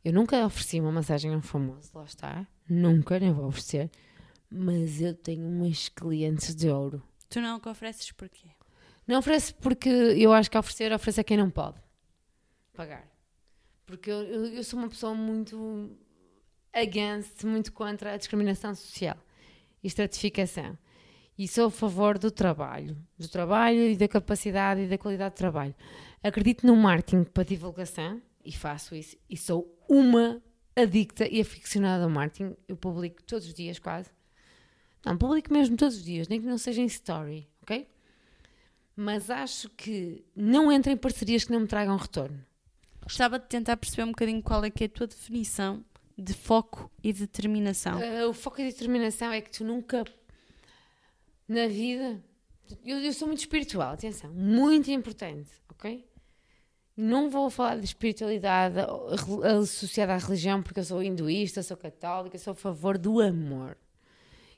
Eu 0.04 0.12
nunca 0.12 0.44
ofereci 0.44 0.78
uma 0.78 0.92
massagem 0.92 1.32
a 1.32 1.36
um 1.36 1.42
famoso, 1.42 1.90
lá 1.94 2.04
está. 2.04 2.46
Nunca, 2.68 3.18
nem 3.18 3.32
vou 3.32 3.46
oferecer. 3.46 3.90
Mas 4.50 5.00
eu 5.00 5.14
tenho 5.14 5.48
umas 5.48 5.88
clientes 5.88 6.54
de 6.54 6.68
ouro. 6.68 7.02
Tu 7.28 7.40
não 7.40 7.58
que 7.58 7.68
ofereces 7.68 8.12
porquê? 8.12 8.48
Não 9.06 9.18
ofereço 9.18 9.54
porque 9.56 9.88
eu 9.88 10.32
acho 10.32 10.50
que 10.50 10.58
oferecer 10.58 10.92
oferece 10.92 11.20
a 11.20 11.24
quem 11.24 11.36
não 11.36 11.50
pode 11.50 11.80
pagar. 12.74 13.13
Porque 13.86 14.10
eu, 14.10 14.22
eu, 14.22 14.46
eu 14.46 14.64
sou 14.64 14.78
uma 14.78 14.88
pessoa 14.88 15.14
muito 15.14 15.90
against, 16.72 17.44
muito 17.44 17.72
contra 17.72 18.14
a 18.14 18.16
discriminação 18.16 18.74
social 18.74 19.16
e 19.82 19.86
estratificação 19.86 20.76
e 21.36 21.48
sou 21.48 21.66
a 21.66 21.70
favor 21.70 22.18
do 22.18 22.30
trabalho, 22.30 22.96
do 23.18 23.28
trabalho 23.28 23.90
e 23.90 23.96
da 23.96 24.08
capacidade 24.08 24.82
e 24.82 24.88
da 24.88 24.96
qualidade 24.96 25.34
de 25.34 25.38
trabalho. 25.38 25.74
Acredito 26.22 26.66
no 26.66 26.76
marketing 26.76 27.24
para 27.24 27.42
divulgação 27.42 28.22
e 28.44 28.52
faço 28.52 28.94
isso. 28.94 29.16
E 29.28 29.36
sou 29.36 29.76
uma 29.88 30.40
adicta 30.76 31.26
e 31.28 31.40
aficionada 31.40 32.04
ao 32.04 32.10
marketing. 32.10 32.56
Eu 32.68 32.76
publico 32.76 33.22
todos 33.24 33.46
os 33.46 33.54
dias, 33.54 33.78
quase. 33.78 34.10
Não, 35.04 35.18
publico 35.18 35.52
mesmo 35.52 35.76
todos 35.76 35.96
os 35.96 36.04
dias, 36.04 36.28
nem 36.28 36.40
que 36.40 36.46
não 36.46 36.56
seja 36.56 36.80
em 36.80 36.86
story, 36.86 37.48
ok? 37.62 37.86
Mas 38.96 39.28
acho 39.28 39.68
que 39.70 40.24
não 40.34 40.70
entro 40.70 40.90
em 40.90 40.96
parcerias 40.96 41.44
que 41.44 41.52
não 41.52 41.60
me 41.60 41.66
tragam 41.66 41.96
retorno. 41.96 42.42
Gostava 43.04 43.38
de 43.38 43.46
tentar 43.46 43.76
perceber 43.76 44.02
um 44.02 44.08
bocadinho 44.12 44.42
qual 44.42 44.64
é 44.64 44.70
que 44.70 44.84
é 44.84 44.86
a 44.86 44.90
tua 44.90 45.06
definição 45.06 45.84
de 46.16 46.32
foco 46.32 46.90
e 47.02 47.12
determinação. 47.12 47.98
Uh, 47.98 48.28
o 48.28 48.32
foco 48.32 48.60
e 48.60 48.64
determinação 48.64 49.32
é 49.32 49.40
que 49.40 49.50
tu 49.50 49.64
nunca 49.64 50.04
na 51.46 51.66
vida. 51.68 52.22
Eu, 52.84 52.98
eu 52.98 53.12
sou 53.12 53.28
muito 53.28 53.40
espiritual, 53.40 53.92
atenção, 53.92 54.32
muito 54.32 54.90
importante, 54.90 55.50
ok? 55.68 56.08
Não 56.96 57.28
vou 57.28 57.50
falar 57.50 57.76
de 57.76 57.84
espiritualidade 57.84 58.76
associada 59.60 60.14
à 60.14 60.16
religião, 60.16 60.62
porque 60.62 60.80
eu 60.80 60.84
sou 60.84 61.02
hinduísta, 61.02 61.62
sou 61.62 61.76
católica, 61.76 62.38
sou 62.38 62.52
a 62.52 62.56
favor 62.56 62.96
do 62.96 63.20
amor. 63.20 63.76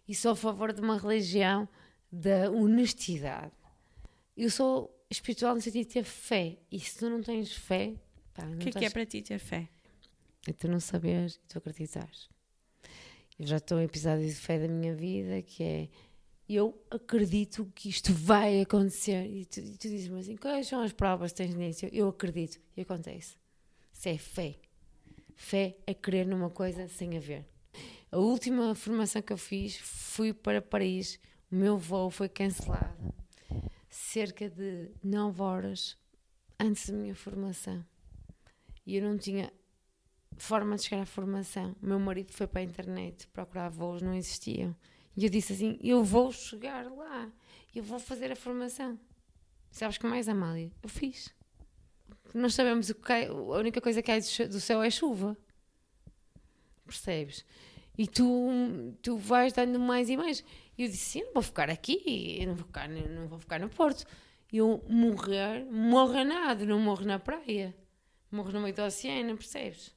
E 0.06 0.14
sou 0.14 0.32
a 0.32 0.36
favor 0.36 0.72
de 0.72 0.80
uma 0.80 0.98
religião 0.98 1.68
da 2.12 2.50
honestidade. 2.50 3.52
Eu 4.36 4.50
sou 4.50 4.94
espiritual 5.10 5.54
no 5.54 5.60
sentido 5.60 5.86
de 5.86 5.94
ter 5.94 6.04
fé. 6.04 6.58
E 6.70 6.78
se 6.78 6.98
tu 6.98 7.08
não 7.08 7.22
tens 7.22 7.52
fé. 7.52 7.94
O 8.44 8.58
que 8.58 8.68
é 8.68 8.72
que 8.72 8.84
é 8.84 8.90
para 8.90 9.06
ti 9.06 9.22
ter 9.22 9.38
fé? 9.38 9.68
É 10.48 10.52
tu 10.52 10.68
não 10.68 10.80
saberes 10.80 11.34
e 11.34 11.40
tu 11.48 11.58
acreditares. 11.58 12.28
Eu 13.38 13.46
já 13.46 13.56
estou 13.56 13.80
em 13.80 13.84
episódio 13.84 14.26
de 14.26 14.34
fé 14.34 14.58
da 14.58 14.68
minha 14.68 14.94
vida, 14.94 15.42
que 15.42 15.62
é 15.62 15.88
eu 16.48 16.80
acredito 16.90 17.70
que 17.74 17.88
isto 17.88 18.12
vai 18.12 18.60
acontecer. 18.60 19.26
E 19.26 19.44
tu, 19.44 19.60
tu 19.62 19.88
dizes-me 19.88 20.20
assim: 20.20 20.36
quais 20.36 20.68
são 20.68 20.80
as 20.80 20.92
provas 20.92 21.32
que 21.32 21.38
tens 21.38 21.54
nisso? 21.54 21.86
Eu 21.92 22.08
acredito 22.08 22.60
e 22.76 22.82
acontece. 22.82 23.36
Isso 23.92 24.08
é 24.08 24.16
fé. 24.16 24.56
Fé 25.34 25.76
é 25.86 25.92
crer 25.92 26.26
numa 26.26 26.50
coisa 26.50 26.88
sem 26.88 27.16
haver. 27.16 27.44
A 28.10 28.18
última 28.18 28.74
formação 28.74 29.20
que 29.20 29.32
eu 29.32 29.38
fiz 29.38 29.76
fui 29.76 30.32
para 30.32 30.62
Paris. 30.62 31.18
O 31.50 31.54
meu 31.56 31.78
voo 31.78 32.10
foi 32.10 32.28
cancelado 32.28 33.14
cerca 33.88 34.48
de 34.48 34.90
9 35.02 35.42
horas 35.42 35.96
antes 36.58 36.90
da 36.90 36.96
minha 36.96 37.14
formação. 37.14 37.84
E 38.86 38.96
eu 38.96 39.02
não 39.02 39.18
tinha 39.18 39.52
forma 40.36 40.76
de 40.76 40.84
chegar 40.84 41.02
à 41.02 41.06
formação. 41.06 41.74
O 41.82 41.86
meu 41.86 41.98
marido 41.98 42.32
foi 42.32 42.46
para 42.46 42.60
a 42.60 42.64
internet 42.64 43.26
procurar 43.28 43.68
voos, 43.68 44.00
não 44.00 44.14
existiam. 44.14 44.74
E 45.16 45.24
eu 45.24 45.30
disse 45.30 45.52
assim: 45.52 45.78
Eu 45.82 46.04
vou 46.04 46.30
chegar 46.30 46.86
lá, 46.90 47.30
eu 47.74 47.82
vou 47.82 47.98
fazer 47.98 48.30
a 48.30 48.36
formação. 48.36 48.98
Sabes 49.70 49.98
que 49.98 50.06
mais, 50.06 50.28
Amália? 50.28 50.70
Eu 50.82 50.88
fiz. 50.88 51.34
Nós 52.32 52.54
sabemos 52.54 52.86
que 52.86 52.94
cai, 52.94 53.26
a 53.26 53.32
única 53.32 53.80
coisa 53.80 54.02
que 54.02 54.06
cai 54.06 54.20
do 54.20 54.60
céu 54.60 54.82
é 54.82 54.90
chuva. 54.90 55.36
Percebes? 56.84 57.44
E 57.98 58.06
tu, 58.06 58.94
tu 59.02 59.16
vais 59.16 59.52
dando 59.52 59.78
mais 59.80 60.08
e 60.10 60.16
mais. 60.16 60.44
E 60.76 60.82
eu 60.84 60.88
disse: 60.88 61.20
Eu 61.20 61.26
não 61.26 61.34
vou 61.34 61.42
ficar 61.42 61.70
aqui, 61.70 62.38
eu 62.40 62.46
não 62.48 62.54
vou 62.54 62.66
ficar, 62.66 62.88
não 62.88 63.26
vou 63.26 63.38
ficar 63.38 63.58
no 63.58 63.68
Porto. 63.68 64.04
Eu 64.52 64.84
morrer, 64.88 65.64
morro 65.64 66.22
nada, 66.24 66.64
não 66.64 66.78
morro 66.78 67.04
na 67.04 67.18
praia. 67.18 67.74
Morro 68.36 68.52
no 68.52 68.60
meio 68.60 68.74
do 68.74 68.82
oceano, 68.82 69.36
percebes? 69.36 69.94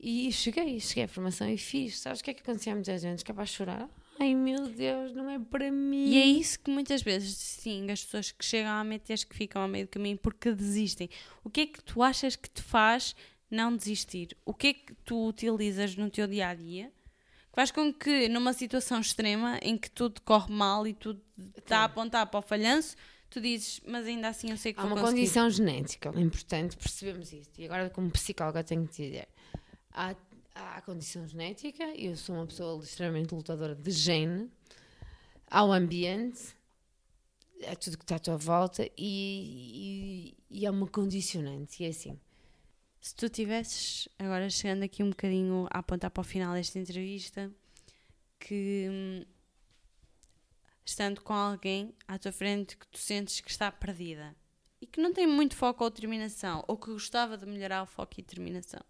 E 0.00 0.32
cheguei, 0.32 0.80
cheguei 0.80 1.04
à 1.04 1.08
formação 1.08 1.48
e 1.48 1.58
fiz. 1.58 1.98
Sabes 1.98 2.20
o 2.20 2.24
que 2.24 2.30
é 2.30 2.34
que 2.34 2.42
acontecia 2.42 2.72
a 2.72 2.74
muita 2.74 2.96
gente? 2.96 3.24
Capaz 3.24 3.50
de 3.50 3.56
chorar. 3.56 3.88
Ai 4.20 4.34
meu 4.34 4.68
Deus, 4.68 5.12
não 5.12 5.30
é 5.30 5.38
para 5.38 5.70
mim. 5.70 6.06
E 6.08 6.18
é 6.20 6.24
isso 6.24 6.58
que 6.58 6.70
muitas 6.70 7.02
vezes, 7.02 7.36
sim, 7.36 7.88
as 7.90 8.04
pessoas 8.04 8.32
que 8.32 8.44
chegam 8.44 8.72
a 8.72 8.82
meter 8.82 9.16
que 9.24 9.34
ficam 9.34 9.62
ao 9.62 9.68
meio 9.68 9.86
do 9.86 9.90
caminho 9.90 10.18
porque 10.18 10.52
desistem. 10.52 11.08
O 11.44 11.50
que 11.50 11.60
é 11.60 11.66
que 11.66 11.82
tu 11.82 12.02
achas 12.02 12.34
que 12.34 12.50
te 12.50 12.60
faz 12.62 13.14
não 13.48 13.76
desistir? 13.76 14.36
O 14.44 14.52
que 14.52 14.66
é 14.68 14.72
que 14.74 14.92
tu 15.04 15.28
utilizas 15.28 15.94
no 15.94 16.10
teu 16.10 16.26
dia 16.26 16.48
a 16.48 16.54
dia 16.54 16.92
que 17.50 17.54
faz 17.54 17.70
com 17.70 17.92
que, 17.92 18.28
numa 18.28 18.52
situação 18.52 19.00
extrema 19.00 19.58
em 19.62 19.76
que 19.76 19.90
tudo 19.90 20.20
corre 20.22 20.52
mal 20.52 20.86
e 20.86 20.92
tudo 20.92 21.20
está 21.56 21.78
a 21.78 21.84
apontar 21.84 22.26
para 22.26 22.38
o 22.38 22.42
falhanço, 22.42 22.96
tu 23.30 23.40
dizes, 23.40 23.80
mas 23.86 24.06
ainda 24.06 24.28
assim 24.28 24.50
eu 24.50 24.56
sei 24.56 24.72
que 24.72 24.80
Há 24.80 24.84
uma 24.84 24.96
conseguir. 24.96 25.20
condição 25.20 25.50
genética, 25.50 26.12
é 26.14 26.20
importante 26.20 26.76
percebemos 26.76 27.32
isto. 27.32 27.60
E 27.60 27.64
agora, 27.66 27.90
como 27.90 28.10
psicóloga, 28.10 28.64
tenho 28.64 28.86
que 28.86 28.94
te 28.94 29.02
dizer: 29.02 29.28
há, 29.92 30.14
há 30.54 30.76
a 30.76 30.82
condição 30.82 31.26
genética, 31.26 31.84
eu 31.96 32.16
sou 32.16 32.34
uma 32.36 32.46
pessoa 32.46 32.82
extremamente 32.82 33.34
lutadora 33.34 33.74
de 33.74 33.90
gene, 33.90 34.50
há 35.46 35.64
o 35.64 35.72
ambiente, 35.72 36.56
é 37.60 37.74
tudo 37.74 37.98
que 37.98 38.04
está 38.04 38.16
à 38.16 38.18
tua 38.18 38.36
volta 38.36 38.84
e, 38.96 40.34
e, 40.48 40.60
e 40.60 40.66
é 40.66 40.70
uma 40.70 40.86
condicionante. 40.86 41.82
E 41.82 41.86
é 41.86 41.88
assim. 41.90 42.18
Se 43.00 43.14
tu 43.14 43.28
tivesses, 43.28 44.08
agora 44.18 44.50
chegando 44.50 44.82
aqui 44.82 45.02
um 45.02 45.10
bocadinho 45.10 45.66
a 45.70 45.78
apontar 45.78 46.10
para 46.10 46.20
o 46.20 46.24
final 46.24 46.54
desta 46.54 46.78
entrevista, 46.78 47.50
que 48.40 48.88
hum, 48.90 49.24
estando 50.88 51.20
com 51.20 51.34
alguém 51.34 51.94
à 52.06 52.18
tua 52.18 52.32
frente 52.32 52.76
que 52.76 52.86
tu 52.88 52.98
sentes 52.98 53.40
que 53.40 53.50
está 53.50 53.70
perdida 53.70 54.34
e 54.80 54.86
que 54.86 55.00
não 55.00 55.12
tem 55.12 55.26
muito 55.26 55.54
foco 55.54 55.84
ou 55.84 55.90
determinação, 55.90 56.64
ou 56.66 56.76
que 56.76 56.90
gostava 56.90 57.36
de 57.36 57.44
melhorar 57.44 57.82
o 57.82 57.86
foco 57.86 58.14
e 58.16 58.22
determinação. 58.22 58.80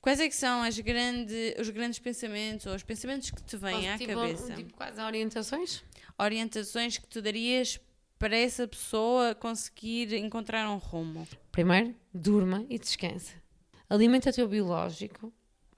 Quais 0.00 0.20
é 0.20 0.28
que 0.28 0.34
são 0.34 0.62
as 0.62 0.78
grande, 0.78 1.54
os 1.60 1.68
grandes 1.68 1.98
pensamentos 1.98 2.64
ou 2.64 2.74
os 2.74 2.82
pensamentos 2.82 3.30
que 3.30 3.42
te 3.42 3.56
vêm 3.58 3.74
Posso, 3.74 3.88
à 3.88 3.98
tipo, 3.98 4.14
cabeça? 4.14 4.54
Tipo, 4.54 4.74
quais 4.74 4.98
orientações? 4.98 5.84
Orientações 6.18 6.96
que 6.96 7.06
tu 7.06 7.20
darias 7.20 7.78
para 8.18 8.36
essa 8.36 8.66
pessoa 8.66 9.34
conseguir 9.34 10.14
encontrar 10.14 10.70
um 10.70 10.78
rumo? 10.78 11.28
Primeiro, 11.52 11.94
durma 12.14 12.64
e 12.70 12.78
descansa. 12.78 13.34
Alimenta 13.88 14.30
o 14.30 14.32
teu 14.32 14.48
biológico 14.48 15.30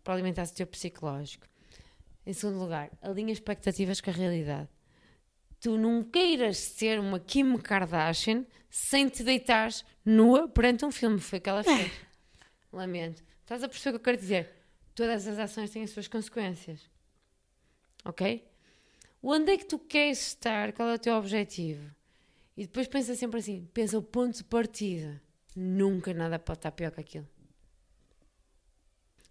para 0.04 0.14
alimentar 0.14 0.46
o 0.46 0.54
teu 0.54 0.66
psicológico. 0.66 1.46
Em 2.24 2.32
segundo 2.32 2.60
lugar, 2.60 2.90
alinha 3.00 3.32
expectativas 3.32 4.00
com 4.00 4.10
a 4.10 4.12
realidade 4.12 4.68
tu 5.62 5.78
não 5.78 6.02
queiras 6.02 6.58
ser 6.58 6.98
uma 6.98 7.20
Kim 7.20 7.56
Kardashian 7.56 8.44
sem 8.68 9.08
te 9.08 9.22
deitares 9.22 9.84
nua 10.04 10.48
perante 10.48 10.84
um 10.84 10.90
filme. 10.90 11.20
Foi 11.20 11.38
o 11.38 11.42
que 11.42 11.48
ela 11.48 11.62
fez. 11.62 11.92
Lamento. 12.72 13.22
Estás 13.40 13.62
a 13.62 13.68
perceber 13.68 13.90
o 13.90 13.92
que 13.92 14.00
eu 14.00 14.04
quero 14.12 14.16
dizer? 14.20 14.50
Todas 14.92 15.26
as 15.28 15.38
ações 15.38 15.70
têm 15.70 15.84
as 15.84 15.90
suas 15.90 16.08
consequências. 16.08 16.90
Ok? 18.04 18.44
Onde 19.22 19.52
é 19.52 19.56
que 19.56 19.64
tu 19.64 19.78
queres 19.78 20.26
estar? 20.26 20.72
Qual 20.72 20.88
é 20.88 20.94
o 20.94 20.98
teu 20.98 21.14
objetivo? 21.14 21.94
E 22.56 22.62
depois 22.62 22.88
pensa 22.88 23.14
sempre 23.14 23.38
assim: 23.38 23.68
pensa 23.72 23.96
o 23.96 24.02
ponto 24.02 24.38
de 24.38 24.44
partida. 24.44 25.22
Nunca 25.54 26.12
nada 26.12 26.40
pode 26.40 26.58
estar 26.58 26.72
pior 26.72 26.90
que 26.90 27.00
aquilo. 27.00 27.28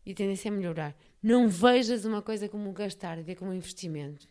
E 0.06 0.14
a 0.14 0.16
tendência 0.16 0.48
é 0.48 0.52
melhorar. 0.52 0.96
Não 1.22 1.50
vejas 1.50 2.06
uma 2.06 2.22
coisa 2.22 2.48
como 2.48 2.72
gastar, 2.72 3.22
vê 3.22 3.36
como 3.36 3.52
um 3.52 3.54
investimento 3.54 4.31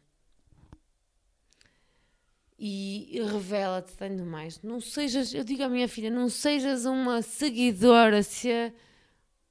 e 2.62 3.23
revela-te 3.23 3.96
tanto 3.96 4.23
mais. 4.23 4.61
Não 4.61 4.83
sejas, 4.83 5.33
eu 5.33 5.42
digo 5.42 5.62
à 5.62 5.68
minha 5.68 5.88
filha, 5.88 6.11
não 6.11 6.29
sejas 6.29 6.85
uma 6.85 7.23
seguidora, 7.23 8.23
seja 8.23 8.75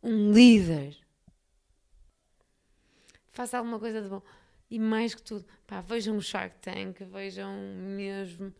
um 0.03 0.31
líder. 0.31 0.95
Faça 3.31 3.57
alguma 3.57 3.79
coisa 3.79 3.99
de 3.99 4.09
bom. 4.09 4.21
E 4.69 4.77
mais 4.77 5.15
que 5.15 5.23
tudo, 5.23 5.43
pá, 5.65 5.81
vejam 5.81 6.17
o 6.17 6.21
Shark 6.21 6.59
Tank, 6.59 6.99
vejam 7.05 7.51
mesmo. 7.95 8.53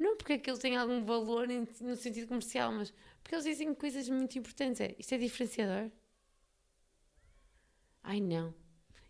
Não 0.00 0.16
porque 0.16 0.32
aquilo 0.32 0.58
tem 0.58 0.76
algum 0.76 1.04
valor 1.04 1.46
no 1.80 1.94
sentido 1.94 2.26
comercial, 2.26 2.72
mas 2.72 2.92
porque 3.22 3.36
eles 3.36 3.44
dizem 3.44 3.72
coisas 3.74 4.08
muito 4.08 4.36
importantes. 4.36 4.80
É, 4.80 4.96
isto 4.98 5.14
é 5.14 5.18
diferenciador? 5.18 5.88
Ai 8.02 8.20
não. 8.20 8.52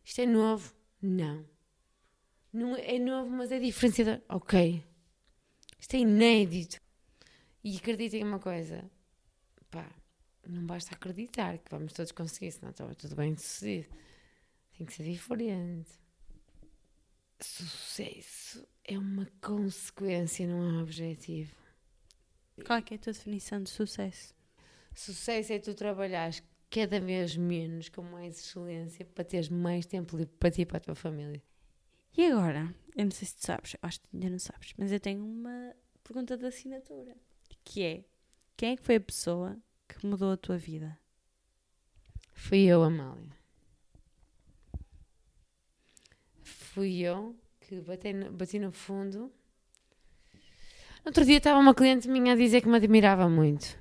Isto 0.05 0.21
é 0.21 0.27
novo? 0.27 0.75
Não. 1.01 1.54
Não 2.55 2.77
é 2.77 3.01
novo, 3.01 3.31
mas 3.31 3.51
é 3.51 3.59
diferenciador. 3.59 4.21
Ok. 4.29 4.81
Isto 5.77 5.97
é 5.97 5.99
inédito. 5.99 6.81
E 7.65 7.77
acreditem 7.77 8.23
uma 8.23 8.39
coisa. 8.39 8.89
Pá, 9.73 9.91
não 10.47 10.65
basta 10.65 10.95
acreditar 10.95 11.59
que 11.59 11.69
vamos 11.69 11.93
todos 11.93 12.13
conseguir, 12.13 12.53
senão 12.53 12.71
estava 12.71 12.95
tudo 12.95 13.17
bem 13.17 13.37
sucedido. 13.37 13.89
Tem 14.79 14.87
que 14.87 14.93
ser 14.93 15.03
diferente. 15.03 15.91
Sucesso 17.41 18.65
é 18.85 18.97
uma 18.97 19.27
consequência, 19.43 20.47
não 20.47 20.63
é 20.63 20.73
um 20.75 20.83
objetivo. 20.83 21.57
Qual 22.65 22.79
é, 22.79 22.85
é 22.89 22.95
a 22.95 22.99
tua 22.99 23.13
definição 23.13 23.61
de 23.61 23.71
sucesso? 23.71 24.33
Sucesso 24.95 25.53
é 25.53 25.59
tu 25.59 25.75
trabalhares 25.75 26.41
cada 26.71 27.01
vez 27.01 27.37
menos 27.37 27.89
com 27.89 28.03
mais 28.03 28.39
excelência 28.39 29.05
para 29.05 29.25
teres 29.25 29.49
mais 29.49 29.87
tempo 29.87 30.17
livre 30.17 30.37
para 30.39 30.53
ti 30.53 30.63
e 30.63 30.67
para 30.67 30.77
a 30.77 30.81
tua 30.81 30.95
família. 30.95 31.43
E 32.17 32.27
agora, 32.27 32.73
eu 32.97 33.05
não 33.05 33.11
sei 33.11 33.27
se 33.27 33.37
tu 33.37 33.45
sabes, 33.47 33.77
acho 33.83 34.01
que 34.01 34.09
ainda 34.15 34.31
não 34.31 34.39
sabes, 34.39 34.73
mas 34.79 34.93
eu 34.93 35.01
tenho 35.01 35.25
uma 35.25 35.75
pergunta 36.05 36.37
de 36.37 36.47
assinatura, 36.47 37.17
que 37.65 37.83
é, 37.83 38.05
quem 38.57 38.73
é 38.73 38.77
que 38.77 38.85
foi 38.85 38.97
a 38.97 39.01
pessoa 39.01 39.57
que 39.89 40.07
mudou 40.07 40.31
a 40.31 40.37
tua 40.37 40.57
vida? 40.57 40.97
Fui 42.33 42.61
eu, 42.61 42.85
Amália. 42.85 43.37
Fui 46.43 47.01
eu 47.01 47.35
que 47.61 47.81
bati 47.81 48.13
no, 48.13 48.31
bati 48.31 48.61
no 48.61 48.71
fundo. 48.71 49.33
Outro 51.05 51.25
dia 51.25 51.39
estava 51.39 51.59
uma 51.59 51.75
cliente 51.75 52.09
minha 52.09 52.35
a 52.35 52.37
dizer 52.37 52.61
que 52.61 52.69
me 52.69 52.77
admirava 52.77 53.29
muito. 53.29 53.77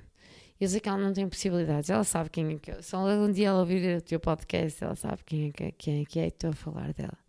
Eu 0.60 0.68
sei 0.68 0.80
que 0.80 0.88
ela 0.88 0.98
não 0.98 1.12
tem 1.12 1.28
possibilidades, 1.28 1.88
ela 1.88 2.04
sabe 2.04 2.30
quem 2.30 2.52
é 2.52 2.58
que 2.58 2.70
eu. 2.72 2.82
Se 2.82 2.96
um 2.96 3.30
dia 3.30 3.48
ela 3.48 3.60
ouvir 3.60 3.98
o 3.98 4.02
teu 4.02 4.18
podcast, 4.18 4.82
ela 4.82 4.96
sabe 4.96 5.22
quem 5.24 5.48
é 5.48 5.52
que, 5.52 5.72
quem 5.72 6.02
é, 6.02 6.04
que 6.04 6.18
é, 6.18 6.26
estou 6.28 6.50
a 6.50 6.54
falar 6.54 6.92
dela 6.92 7.23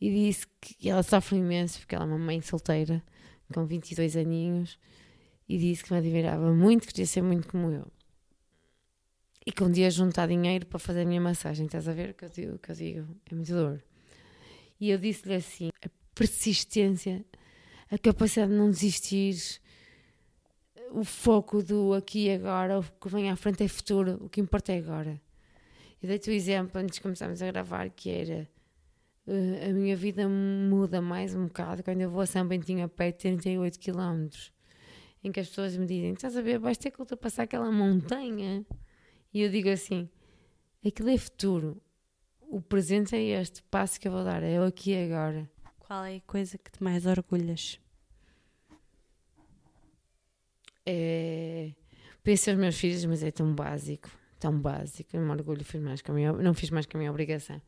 e 0.00 0.10
disse 0.10 0.46
que 0.60 0.88
ela 0.88 1.02
sofre 1.02 1.36
imenso 1.36 1.80
porque 1.80 1.94
ela 1.94 2.04
é 2.04 2.08
uma 2.08 2.18
mãe 2.18 2.40
solteira 2.40 3.02
com 3.52 3.66
22 3.66 4.16
aninhos 4.16 4.78
e 5.48 5.58
disse 5.58 5.84
que 5.84 5.92
me 5.92 5.98
admirava 5.98 6.52
muito, 6.52 6.86
que 6.86 6.92
queria 6.92 7.06
ser 7.06 7.22
muito 7.22 7.48
como 7.48 7.70
eu. 7.70 7.86
E 9.44 9.52
que 9.52 9.64
um 9.64 9.70
dia 9.70 9.90
juntar 9.90 10.28
dinheiro 10.28 10.64
para 10.66 10.78
fazer 10.78 11.02
a 11.02 11.04
minha 11.04 11.20
massagem, 11.20 11.66
estás 11.66 11.88
a 11.88 11.92
ver 11.92 12.10
o 12.10 12.14
que 12.14 12.24
eu 12.24 12.28
digo? 12.28 12.58
Que 12.58 12.70
eu 12.70 12.76
digo? 12.76 13.16
É 13.30 13.34
muito 13.34 13.52
dor. 13.52 13.82
E 14.78 14.90
eu 14.90 14.98
disse-lhe 14.98 15.34
assim: 15.34 15.70
a 15.84 15.88
persistência, 16.14 17.24
a 17.90 17.98
capacidade 17.98 18.52
de 18.52 18.56
não 18.56 18.70
desistir, 18.70 19.60
o 20.92 21.04
foco 21.04 21.62
do 21.62 21.94
aqui 21.94 22.26
e 22.26 22.32
agora, 22.32 22.78
o 22.78 22.82
que 22.82 23.08
vem 23.08 23.30
à 23.30 23.36
frente 23.36 23.64
é 23.64 23.68
futuro, 23.68 24.18
o 24.24 24.28
que 24.28 24.40
importa 24.40 24.72
é 24.72 24.78
agora. 24.78 25.20
E 26.02 26.06
dei-te 26.06 26.30
o 26.30 26.32
exemplo 26.32 26.80
antes 26.80 26.96
de 26.96 27.00
começarmos 27.00 27.42
a 27.42 27.46
gravar, 27.46 27.90
que 27.90 28.08
era 28.08 28.48
a 29.68 29.72
minha 29.72 29.96
vida 29.96 30.28
muda 30.28 31.00
mais 31.00 31.34
um 31.34 31.46
bocado 31.46 31.82
quando 31.82 32.00
eu 32.00 32.10
vou 32.10 32.20
a 32.20 32.26
São 32.26 32.46
Bentinho 32.46 32.84
a 32.84 32.88
pé 32.88 33.12
de 33.12 33.18
38 33.18 33.78
km. 33.78 34.28
Em 35.22 35.30
que 35.30 35.40
as 35.40 35.48
pessoas 35.48 35.76
me 35.76 35.86
dizem: 35.86 36.12
Estás 36.12 36.36
a 36.36 36.42
ver, 36.42 36.58
vais 36.58 36.78
ter 36.78 36.90
que 36.90 37.00
ultrapassar 37.00 37.44
aquela 37.44 37.70
montanha. 37.70 38.64
E 39.32 39.42
eu 39.42 39.50
digo 39.50 39.68
assim: 39.68 40.08
Aquilo 40.84 41.10
é 41.10 41.18
futuro. 41.18 41.80
o 42.40 42.60
presente 42.60 43.14
é 43.14 43.22
este, 43.40 43.62
passo 43.64 44.00
que 44.00 44.08
eu 44.08 44.12
vou 44.12 44.24
dar, 44.24 44.42
é 44.42 44.58
eu 44.58 44.64
aqui 44.64 44.90
e 44.90 45.04
agora. 45.04 45.48
Qual 45.78 46.04
é 46.04 46.16
a 46.16 46.20
coisa 46.20 46.58
que 46.58 46.70
te 46.70 46.82
mais 46.82 47.06
orgulhas? 47.06 47.78
É. 50.84 51.72
Penso 52.22 52.50
aos 52.50 52.58
meus 52.58 52.78
filhos, 52.78 53.04
mas 53.04 53.22
é 53.22 53.30
tão 53.30 53.54
básico, 53.54 54.10
tão 54.38 54.58
básico. 54.58 55.16
Eu 55.16 55.22
me 55.22 55.30
orgulho, 55.30 55.64
fiz 55.64 55.80
mais 55.80 56.02
que 56.02 56.10
a 56.10 56.14
minha, 56.14 56.32
não 56.32 56.54
fiz 56.54 56.70
mais 56.70 56.86
que 56.86 56.96
a 56.96 56.98
minha 56.98 57.10
obrigação. 57.10 57.60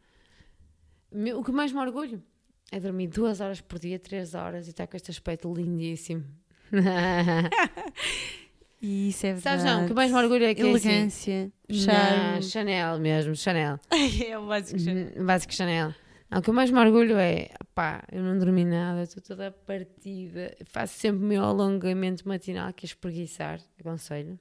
O 1.36 1.44
que 1.44 1.52
mais 1.52 1.72
me 1.72 1.78
orgulho 1.78 2.22
é 2.70 2.80
dormir 2.80 3.08
duas 3.08 3.40
horas 3.40 3.60
por 3.60 3.78
dia, 3.78 3.98
três 3.98 4.34
horas 4.34 4.66
e 4.66 4.70
estar 4.70 4.86
com 4.86 4.96
este 4.96 5.10
aspecto 5.10 5.52
lindíssimo. 5.52 6.24
E 8.84 9.10
isso 9.10 9.24
é 9.26 9.34
verdade. 9.34 9.62
Sabes 9.62 9.64
não, 9.64 9.84
o 9.84 9.86
que 9.86 9.94
mais 9.94 10.10
me 10.10 10.18
orgulho 10.18 10.44
é 10.44 10.54
que 10.56 10.60
Elegância, 10.62 11.32
é 11.32 11.44
assim, 11.44 11.84
charme. 11.84 12.42
Chanel 12.42 12.98
mesmo, 12.98 13.36
Chanel. 13.36 13.78
é 14.26 14.36
o 14.36 14.48
básico 14.48 14.80
Chanel. 14.80 15.24
Básico 15.24 15.54
Chanel. 15.54 15.94
Não, 16.28 16.40
o 16.40 16.42
que 16.42 16.50
mais 16.50 16.68
me 16.68 16.80
orgulho 16.80 17.16
é, 17.16 17.50
pá, 17.76 18.02
eu 18.10 18.24
não 18.24 18.36
dormi 18.36 18.64
nada, 18.64 19.04
estou 19.04 19.22
toda 19.22 19.52
partida, 19.52 20.56
faço 20.64 20.98
sempre 20.98 21.22
o 21.22 21.28
meu 21.28 21.44
alongamento 21.44 22.26
matinal, 22.26 22.72
que 22.72 22.84
é 22.84 22.88
espreguiçar, 22.88 23.60
aconselho. 23.78 24.36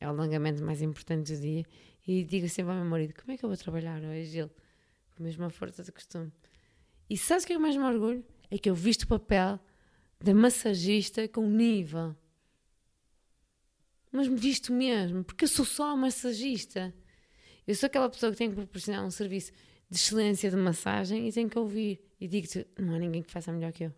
É 0.00 0.08
o 0.08 0.10
alongamento 0.10 0.64
mais 0.64 0.82
importante 0.82 1.32
do 1.32 1.40
dia. 1.40 1.64
E 2.08 2.24
digo 2.24 2.48
sempre 2.48 2.72
ao 2.72 2.78
meu 2.78 2.86
marido, 2.86 3.14
como 3.14 3.32
é 3.32 3.36
que 3.36 3.44
eu 3.44 3.48
vou 3.48 3.56
trabalhar 3.56 4.02
hoje, 4.02 4.38
Ele, 4.38 4.50
a 5.20 5.22
mesma 5.22 5.50
força 5.50 5.82
de 5.82 5.92
costume. 5.92 6.32
E 7.08 7.16
sabes 7.16 7.44
o 7.44 7.46
que 7.46 7.52
é 7.52 7.56
que 7.56 7.62
mais 7.62 7.76
me 7.76 7.84
orgulho? 7.84 8.24
É 8.50 8.58
que 8.58 8.68
eu 8.68 8.74
visto 8.74 9.02
o 9.02 9.06
papel 9.06 9.60
da 10.18 10.34
massagista 10.34 11.28
com 11.28 11.46
nível. 11.48 12.16
Mas 14.10 14.26
me 14.26 14.36
visto 14.36 14.72
mesmo, 14.72 15.22
porque 15.22 15.44
eu 15.44 15.48
sou 15.48 15.64
só 15.64 15.96
massagista. 15.96 16.92
Eu 17.66 17.74
sou 17.74 17.86
aquela 17.86 18.08
pessoa 18.08 18.32
que 18.32 18.38
tem 18.38 18.48
que 18.48 18.56
proporcionar 18.56 19.04
um 19.04 19.10
serviço 19.10 19.52
de 19.88 19.96
excelência 19.96 20.50
de 20.50 20.56
massagem 20.56 21.28
e 21.28 21.32
tenho 21.32 21.48
que 21.48 21.58
ouvir. 21.58 22.00
E 22.20 22.26
digo-te, 22.26 22.66
não 22.78 22.94
há 22.94 22.98
ninguém 22.98 23.22
que 23.22 23.30
faça 23.30 23.52
melhor 23.52 23.72
que 23.72 23.84
eu. 23.84 23.94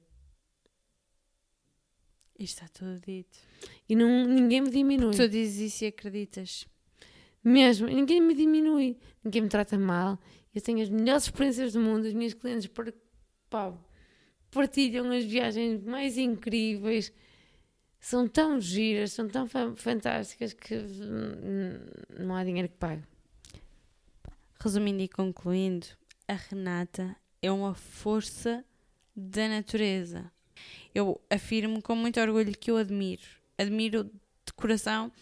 Isto 2.39 2.65
está 2.65 2.69
tudo 2.69 3.01
dito. 3.01 3.39
E 3.89 3.95
não, 3.95 4.27
ninguém 4.27 4.61
me 4.61 4.71
diminui. 4.71 5.15
Tu 5.15 5.29
dizes 5.29 5.73
isso 5.73 5.85
e 5.85 5.87
acreditas. 5.89 6.67
Mesmo, 7.45 7.89
ninguém 7.89 8.21
me 8.21 8.35
diminui, 8.35 8.97
ninguém 9.25 9.43
me 9.43 9.49
trata 9.49 9.79
mal. 9.79 10.19
Eu 10.55 10.61
tenho 10.61 10.83
as 10.83 10.89
melhores 10.89 11.25
experiências 11.25 11.73
do 11.73 11.81
mundo, 11.81 12.05
os 12.05 12.13
meus 12.13 12.35
clientes 12.35 12.71
pá, 13.49 13.73
partilham 14.51 15.11
as 15.11 15.25
viagens 15.25 15.83
mais 15.83 16.19
incríveis 16.19 17.13
são 18.03 18.27
tão 18.27 18.61
giras, 18.61 19.13
são 19.13 19.29
tão 19.29 19.47
fantásticas 19.77 20.53
que 20.53 20.75
não 22.19 22.35
há 22.35 22.43
dinheiro 22.43 22.69
que 22.69 22.75
pague. 22.75 23.05
Resumindo 24.59 25.03
e 25.03 25.09
concluindo, 25.09 25.87
a 26.27 26.35
Renata 26.35 27.15
é 27.41 27.51
uma 27.51 27.75
força 27.75 28.65
da 29.15 29.49
natureza. 29.49 30.31
Eu 30.93 31.21
afirmo 31.31 31.81
com 31.81 31.95
muito 31.95 32.21
orgulho 32.21 32.53
que 32.59 32.73
eu 32.73 32.77
admiro. 32.77 33.23
Admiro 33.57 34.05
de 34.05 34.53
coração 34.57 35.13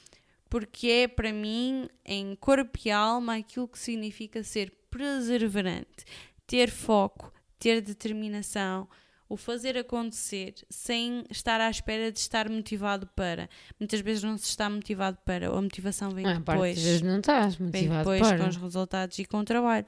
porque 0.50 0.88
é 0.88 1.08
para 1.08 1.32
mim, 1.32 1.88
em 2.04 2.34
corpo 2.34 2.78
e 2.84 2.90
alma, 2.90 3.36
aquilo 3.36 3.68
que 3.68 3.78
significa 3.78 4.42
ser 4.42 4.72
perseverante, 4.90 6.04
ter 6.46 6.68
foco, 6.68 7.32
ter 7.58 7.80
determinação, 7.80 8.88
o 9.30 9.36
fazer 9.36 9.78
acontecer 9.78 10.54
sem 10.68 11.24
estar 11.30 11.60
à 11.60 11.70
espera 11.70 12.10
de 12.10 12.18
estar 12.18 12.50
motivado 12.50 13.06
para. 13.14 13.48
Muitas 13.78 14.00
vezes 14.00 14.24
não 14.24 14.36
se 14.36 14.46
está 14.46 14.68
motivado 14.68 15.18
para, 15.24 15.48
a 15.48 15.62
motivação 15.62 16.10
vem 16.10 16.26
ah, 16.26 16.34
depois. 16.34 16.76
Às 16.76 16.82
vezes 16.82 17.02
não 17.02 17.20
estás 17.20 17.56
motivado 17.56 18.10
vem 18.10 18.18
depois 18.18 18.20
para. 18.20 18.38
com 18.38 18.48
os 18.48 18.56
resultados 18.56 19.18
e 19.20 19.24
com 19.24 19.38
o 19.38 19.44
trabalho. 19.44 19.86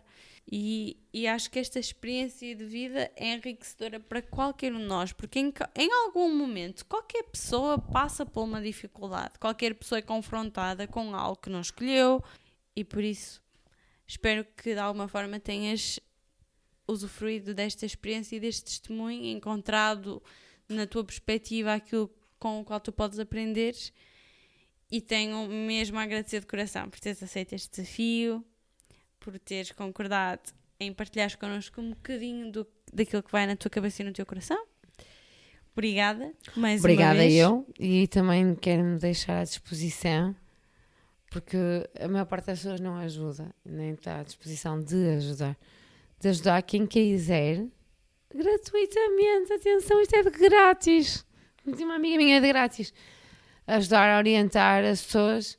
E, 0.50 0.96
e 1.12 1.26
acho 1.26 1.50
que 1.50 1.58
esta 1.58 1.80
experiência 1.80 2.54
de 2.54 2.64
vida 2.64 3.10
é 3.16 3.34
enriquecedora 3.34 3.98
para 3.98 4.22
qualquer 4.22 4.72
um 4.72 4.78
de 4.78 4.84
nós, 4.84 5.12
porque 5.12 5.40
em, 5.40 5.52
em 5.76 5.92
algum 5.92 6.32
momento 6.32 6.86
qualquer 6.86 7.24
pessoa 7.24 7.78
passa 7.78 8.24
por 8.24 8.44
uma 8.44 8.60
dificuldade, 8.60 9.40
qualquer 9.40 9.74
pessoa 9.74 9.98
é 9.98 10.02
confrontada 10.02 10.86
com 10.86 11.14
algo 11.16 11.36
que 11.36 11.50
não 11.50 11.60
escolheu, 11.60 12.22
e 12.76 12.84
por 12.84 13.02
isso 13.02 13.42
espero 14.06 14.44
que 14.56 14.74
de 14.74 14.80
alguma 14.80 15.08
forma 15.08 15.40
tenhas 15.40 15.98
usufruído 16.86 17.54
desta 17.54 17.86
experiência 17.86 18.36
e 18.36 18.40
deste 18.40 18.64
testemunho, 18.64 19.24
encontrado 19.26 20.22
na 20.68 20.86
tua 20.86 21.04
perspectiva 21.04 21.74
aquilo 21.74 22.10
com 22.38 22.60
o 22.60 22.64
qual 22.64 22.80
tu 22.80 22.92
podes 22.92 23.18
aprender 23.18 23.74
e 24.90 25.00
tenho 25.00 25.48
mesmo 25.48 25.98
a 25.98 26.02
agradecer 26.02 26.40
de 26.40 26.46
coração 26.46 26.90
por 26.90 27.00
teres 27.00 27.22
aceito 27.22 27.54
este 27.54 27.70
desafio, 27.70 28.44
por 29.18 29.38
teres 29.38 29.72
concordado 29.72 30.52
em 30.78 30.92
partilhares 30.92 31.34
connosco 31.36 31.80
um 31.80 31.90
bocadinho 31.90 32.50
do, 32.50 32.66
daquilo 32.92 33.22
que 33.22 33.30
vai 33.30 33.46
na 33.46 33.56
tua 33.56 33.70
cabeça 33.70 34.02
e 34.02 34.04
no 34.04 34.12
teu 34.12 34.26
coração. 34.26 34.66
Obrigada, 35.72 36.32
mais 36.54 36.80
Obrigada 36.80 37.14
uma 37.14 37.22
vez. 37.22 37.34
eu 37.34 37.66
e 37.78 38.06
também 38.08 38.54
quero-me 38.54 38.98
deixar 38.98 39.40
à 39.40 39.44
disposição 39.44 40.36
porque 41.30 41.56
a 41.98 42.06
maior 42.08 42.26
parte 42.26 42.46
das 42.46 42.58
pessoas 42.58 42.78
não 42.78 42.94
ajuda, 42.96 43.54
nem 43.64 43.92
está 43.92 44.20
à 44.20 44.22
disposição 44.22 44.78
de 44.78 45.16
ajudar 45.16 45.56
de 46.22 46.28
ajudar 46.28 46.62
quem 46.62 46.86
quiser 46.86 47.66
gratuitamente. 48.32 49.52
Atenção, 49.52 50.00
isto 50.00 50.14
é 50.14 50.22
de 50.22 50.30
grátis. 50.30 51.26
Uma 51.66 51.96
amiga 51.96 52.16
minha 52.16 52.36
é 52.36 52.40
de 52.40 52.46
grátis. 52.46 52.94
Ajudar 53.66 54.08
a 54.08 54.18
orientar 54.18 54.84
as 54.84 55.02
pessoas 55.02 55.58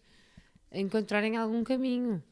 a 0.72 0.80
encontrarem 0.80 1.36
algum 1.36 1.66
caminho. 1.66 2.24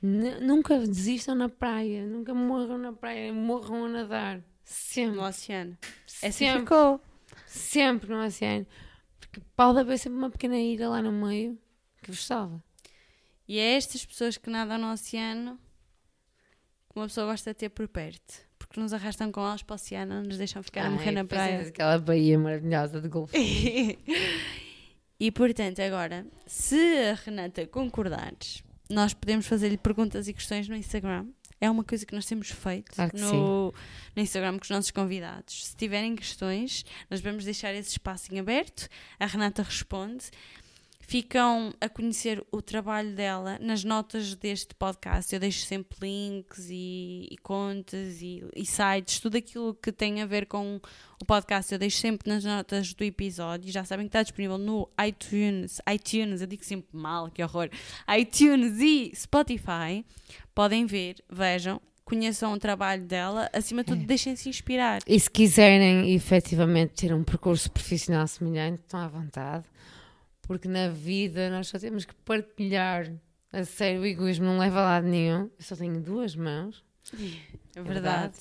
N 0.00 0.40
nunca 0.40 0.78
desistam 0.78 1.34
na 1.34 1.48
praia, 1.48 2.06
nunca 2.06 2.32
morram 2.32 2.78
na 2.78 2.92
praia, 2.92 3.32
morram 3.32 3.86
a 3.86 3.88
nadar. 3.88 4.40
Sempre. 4.64 5.16
No 5.16 5.26
oceano. 5.26 5.76
É 6.22 6.28
assim 6.28 6.46
sempre. 6.46 6.60
ficou. 6.60 7.00
Sempre 7.46 8.10
no 8.10 8.24
oceano. 8.24 8.66
Porque 9.18 9.40
pode 9.56 9.80
haver 9.80 9.98
sempre 9.98 10.18
uma 10.18 10.30
pequena 10.30 10.56
ilha 10.56 10.88
lá 10.88 11.02
no 11.02 11.10
meio 11.10 11.58
que 12.00 12.12
vos 12.12 12.24
salva. 12.24 12.62
E 13.48 13.58
é 13.58 13.74
estas 13.74 14.06
pessoas 14.06 14.36
que 14.36 14.48
nadam 14.48 14.78
no 14.78 14.92
oceano 14.92 15.58
uma 16.94 17.06
pessoa 17.06 17.26
gosta 17.26 17.52
de 17.52 17.58
ter 17.58 17.68
por 17.68 17.88
perto. 17.88 18.34
Porque 18.58 18.78
nos 18.80 18.92
arrastam 18.92 19.30
com 19.32 19.40
elas 19.40 19.62
para 19.62 19.74
o 19.74 19.76
oceano, 19.76 20.22
nos 20.22 20.38
deixam 20.38 20.62
ficar 20.62 20.82
Ai, 20.82 20.86
a 20.86 20.90
morrer 20.90 21.10
na 21.10 21.24
praia. 21.24 21.60
Aquela 21.60 21.98
baía 21.98 22.38
maravilhosa 22.38 23.00
de 23.00 23.08
golfe. 23.08 23.36
e 25.18 25.32
portanto, 25.32 25.80
agora, 25.80 26.26
se 26.46 26.76
a 27.10 27.14
Renata 27.14 27.66
concordares, 27.66 28.62
nós 28.88 29.14
podemos 29.14 29.46
fazer-lhe 29.46 29.76
perguntas 29.76 30.28
e 30.28 30.32
questões 30.32 30.68
no 30.68 30.76
Instagram. 30.76 31.26
É 31.60 31.70
uma 31.70 31.84
coisa 31.84 32.04
que 32.04 32.14
nós 32.14 32.26
temos 32.26 32.50
feito 32.50 32.92
claro 32.92 33.16
no, 33.16 33.72
no, 34.16 34.22
Instagram 34.22 34.58
com 34.58 34.64
os 34.64 34.70
nossos 34.70 34.90
convidados. 34.90 35.66
Se 35.66 35.76
tiverem 35.76 36.16
questões, 36.16 36.84
nós 37.08 37.20
vamos 37.20 37.44
deixar 37.44 37.72
esse 37.72 37.90
espaço 37.90 38.34
em 38.34 38.40
aberto. 38.40 38.88
A 39.18 39.26
Renata 39.26 39.62
responde 39.62 40.24
ficam 41.02 41.74
a 41.80 41.88
conhecer 41.88 42.42
o 42.50 42.62
trabalho 42.62 43.14
dela 43.14 43.58
nas 43.60 43.84
notas 43.84 44.34
deste 44.34 44.74
podcast. 44.74 45.34
Eu 45.34 45.40
deixo 45.40 45.66
sempre 45.66 45.98
links 46.00 46.68
e, 46.70 47.28
e 47.30 47.36
contas 47.42 48.22
e, 48.22 48.42
e, 48.54 48.64
sites, 48.64 49.20
tudo 49.20 49.36
aquilo 49.36 49.74
que 49.74 49.92
tem 49.92 50.22
a 50.22 50.26
ver 50.26 50.46
com 50.46 50.80
o 51.20 51.24
podcast. 51.26 51.70
Eu 51.72 51.78
deixo 51.78 51.98
sempre 51.98 52.32
nas 52.32 52.44
notas 52.44 52.94
do 52.94 53.04
episódio. 53.04 53.70
Já 53.70 53.84
sabem 53.84 54.06
que 54.06 54.10
está 54.10 54.22
disponível 54.22 54.56
no 54.56 54.88
iTunes, 55.06 55.80
iTunes, 55.92 56.40
eu 56.40 56.46
digo 56.46 56.64
sempre 56.64 56.96
mal, 56.96 57.30
que 57.30 57.42
horror. 57.42 57.68
iTunes 58.16 58.78
e 58.80 59.12
Spotify. 59.14 60.06
Podem 60.54 60.86
ver, 60.86 61.16
vejam, 61.30 61.80
conheçam 62.04 62.52
o 62.52 62.58
trabalho 62.58 63.04
dela, 63.04 63.50
acima 63.52 63.82
de 63.82 63.88
tudo, 63.88 64.02
é. 64.02 64.06
deixem-se 64.06 64.48
inspirar. 64.48 65.00
E 65.06 65.18
se 65.18 65.30
quiserem 65.30 66.14
efetivamente 66.14 66.94
ter 66.94 67.12
um 67.12 67.24
percurso 67.24 67.70
profissional 67.70 68.26
semelhante, 68.26 68.82
estão 68.82 69.00
à 69.00 69.08
vontade 69.08 69.64
porque 70.42 70.68
na 70.68 70.88
vida 70.88 71.48
nós 71.50 71.68
só 71.68 71.78
temos 71.78 72.04
que 72.04 72.14
partilhar. 72.14 73.12
A 73.52 73.64
sério, 73.64 74.00
o 74.00 74.06
egoísmo 74.06 74.46
não 74.46 74.58
leva 74.58 74.80
a 74.80 74.84
lado 74.84 75.06
nenhum. 75.06 75.50
Eu 75.58 75.64
só 75.64 75.76
tenho 75.76 76.00
duas 76.00 76.34
mãos. 76.34 76.84
É, 77.76 77.80
é 77.80 77.82
verdade. 77.82 78.38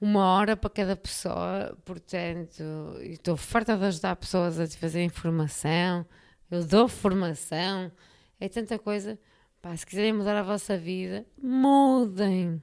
Uma 0.00 0.26
hora 0.34 0.56
para 0.56 0.68
cada 0.68 0.96
pessoa, 0.96 1.78
portanto, 1.84 2.62
estou 3.00 3.36
farta 3.36 3.76
de 3.76 3.84
ajudar 3.84 4.16
pessoas 4.16 4.58
a 4.58 4.66
fazer 4.66 5.02
informação. 5.04 6.04
Eu 6.50 6.66
dou 6.66 6.88
formação. 6.88 7.90
É 8.38 8.48
tanta 8.48 8.78
coisa. 8.78 9.18
Pá, 9.60 9.76
se 9.76 9.86
quiserem 9.86 10.12
mudar 10.12 10.36
a 10.36 10.42
vossa 10.42 10.76
vida, 10.76 11.24
mudem. 11.40 12.60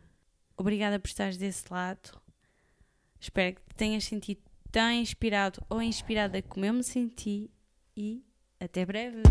Obrigada 0.57 0.99
por 0.99 1.07
estares 1.07 1.37
desse 1.37 1.63
lado. 1.71 2.21
Espero 3.19 3.55
que 3.55 3.61
te 3.61 3.75
tenhas 3.75 4.03
sentido 4.03 4.41
tão 4.69 4.91
inspirado 4.91 5.65
ou 5.69 5.81
inspirada 5.81 6.41
como 6.41 6.65
eu 6.65 6.73
me 6.73 6.83
senti 6.83 7.49
e 7.95 8.23
até 8.61 8.85
breve! 8.85 9.23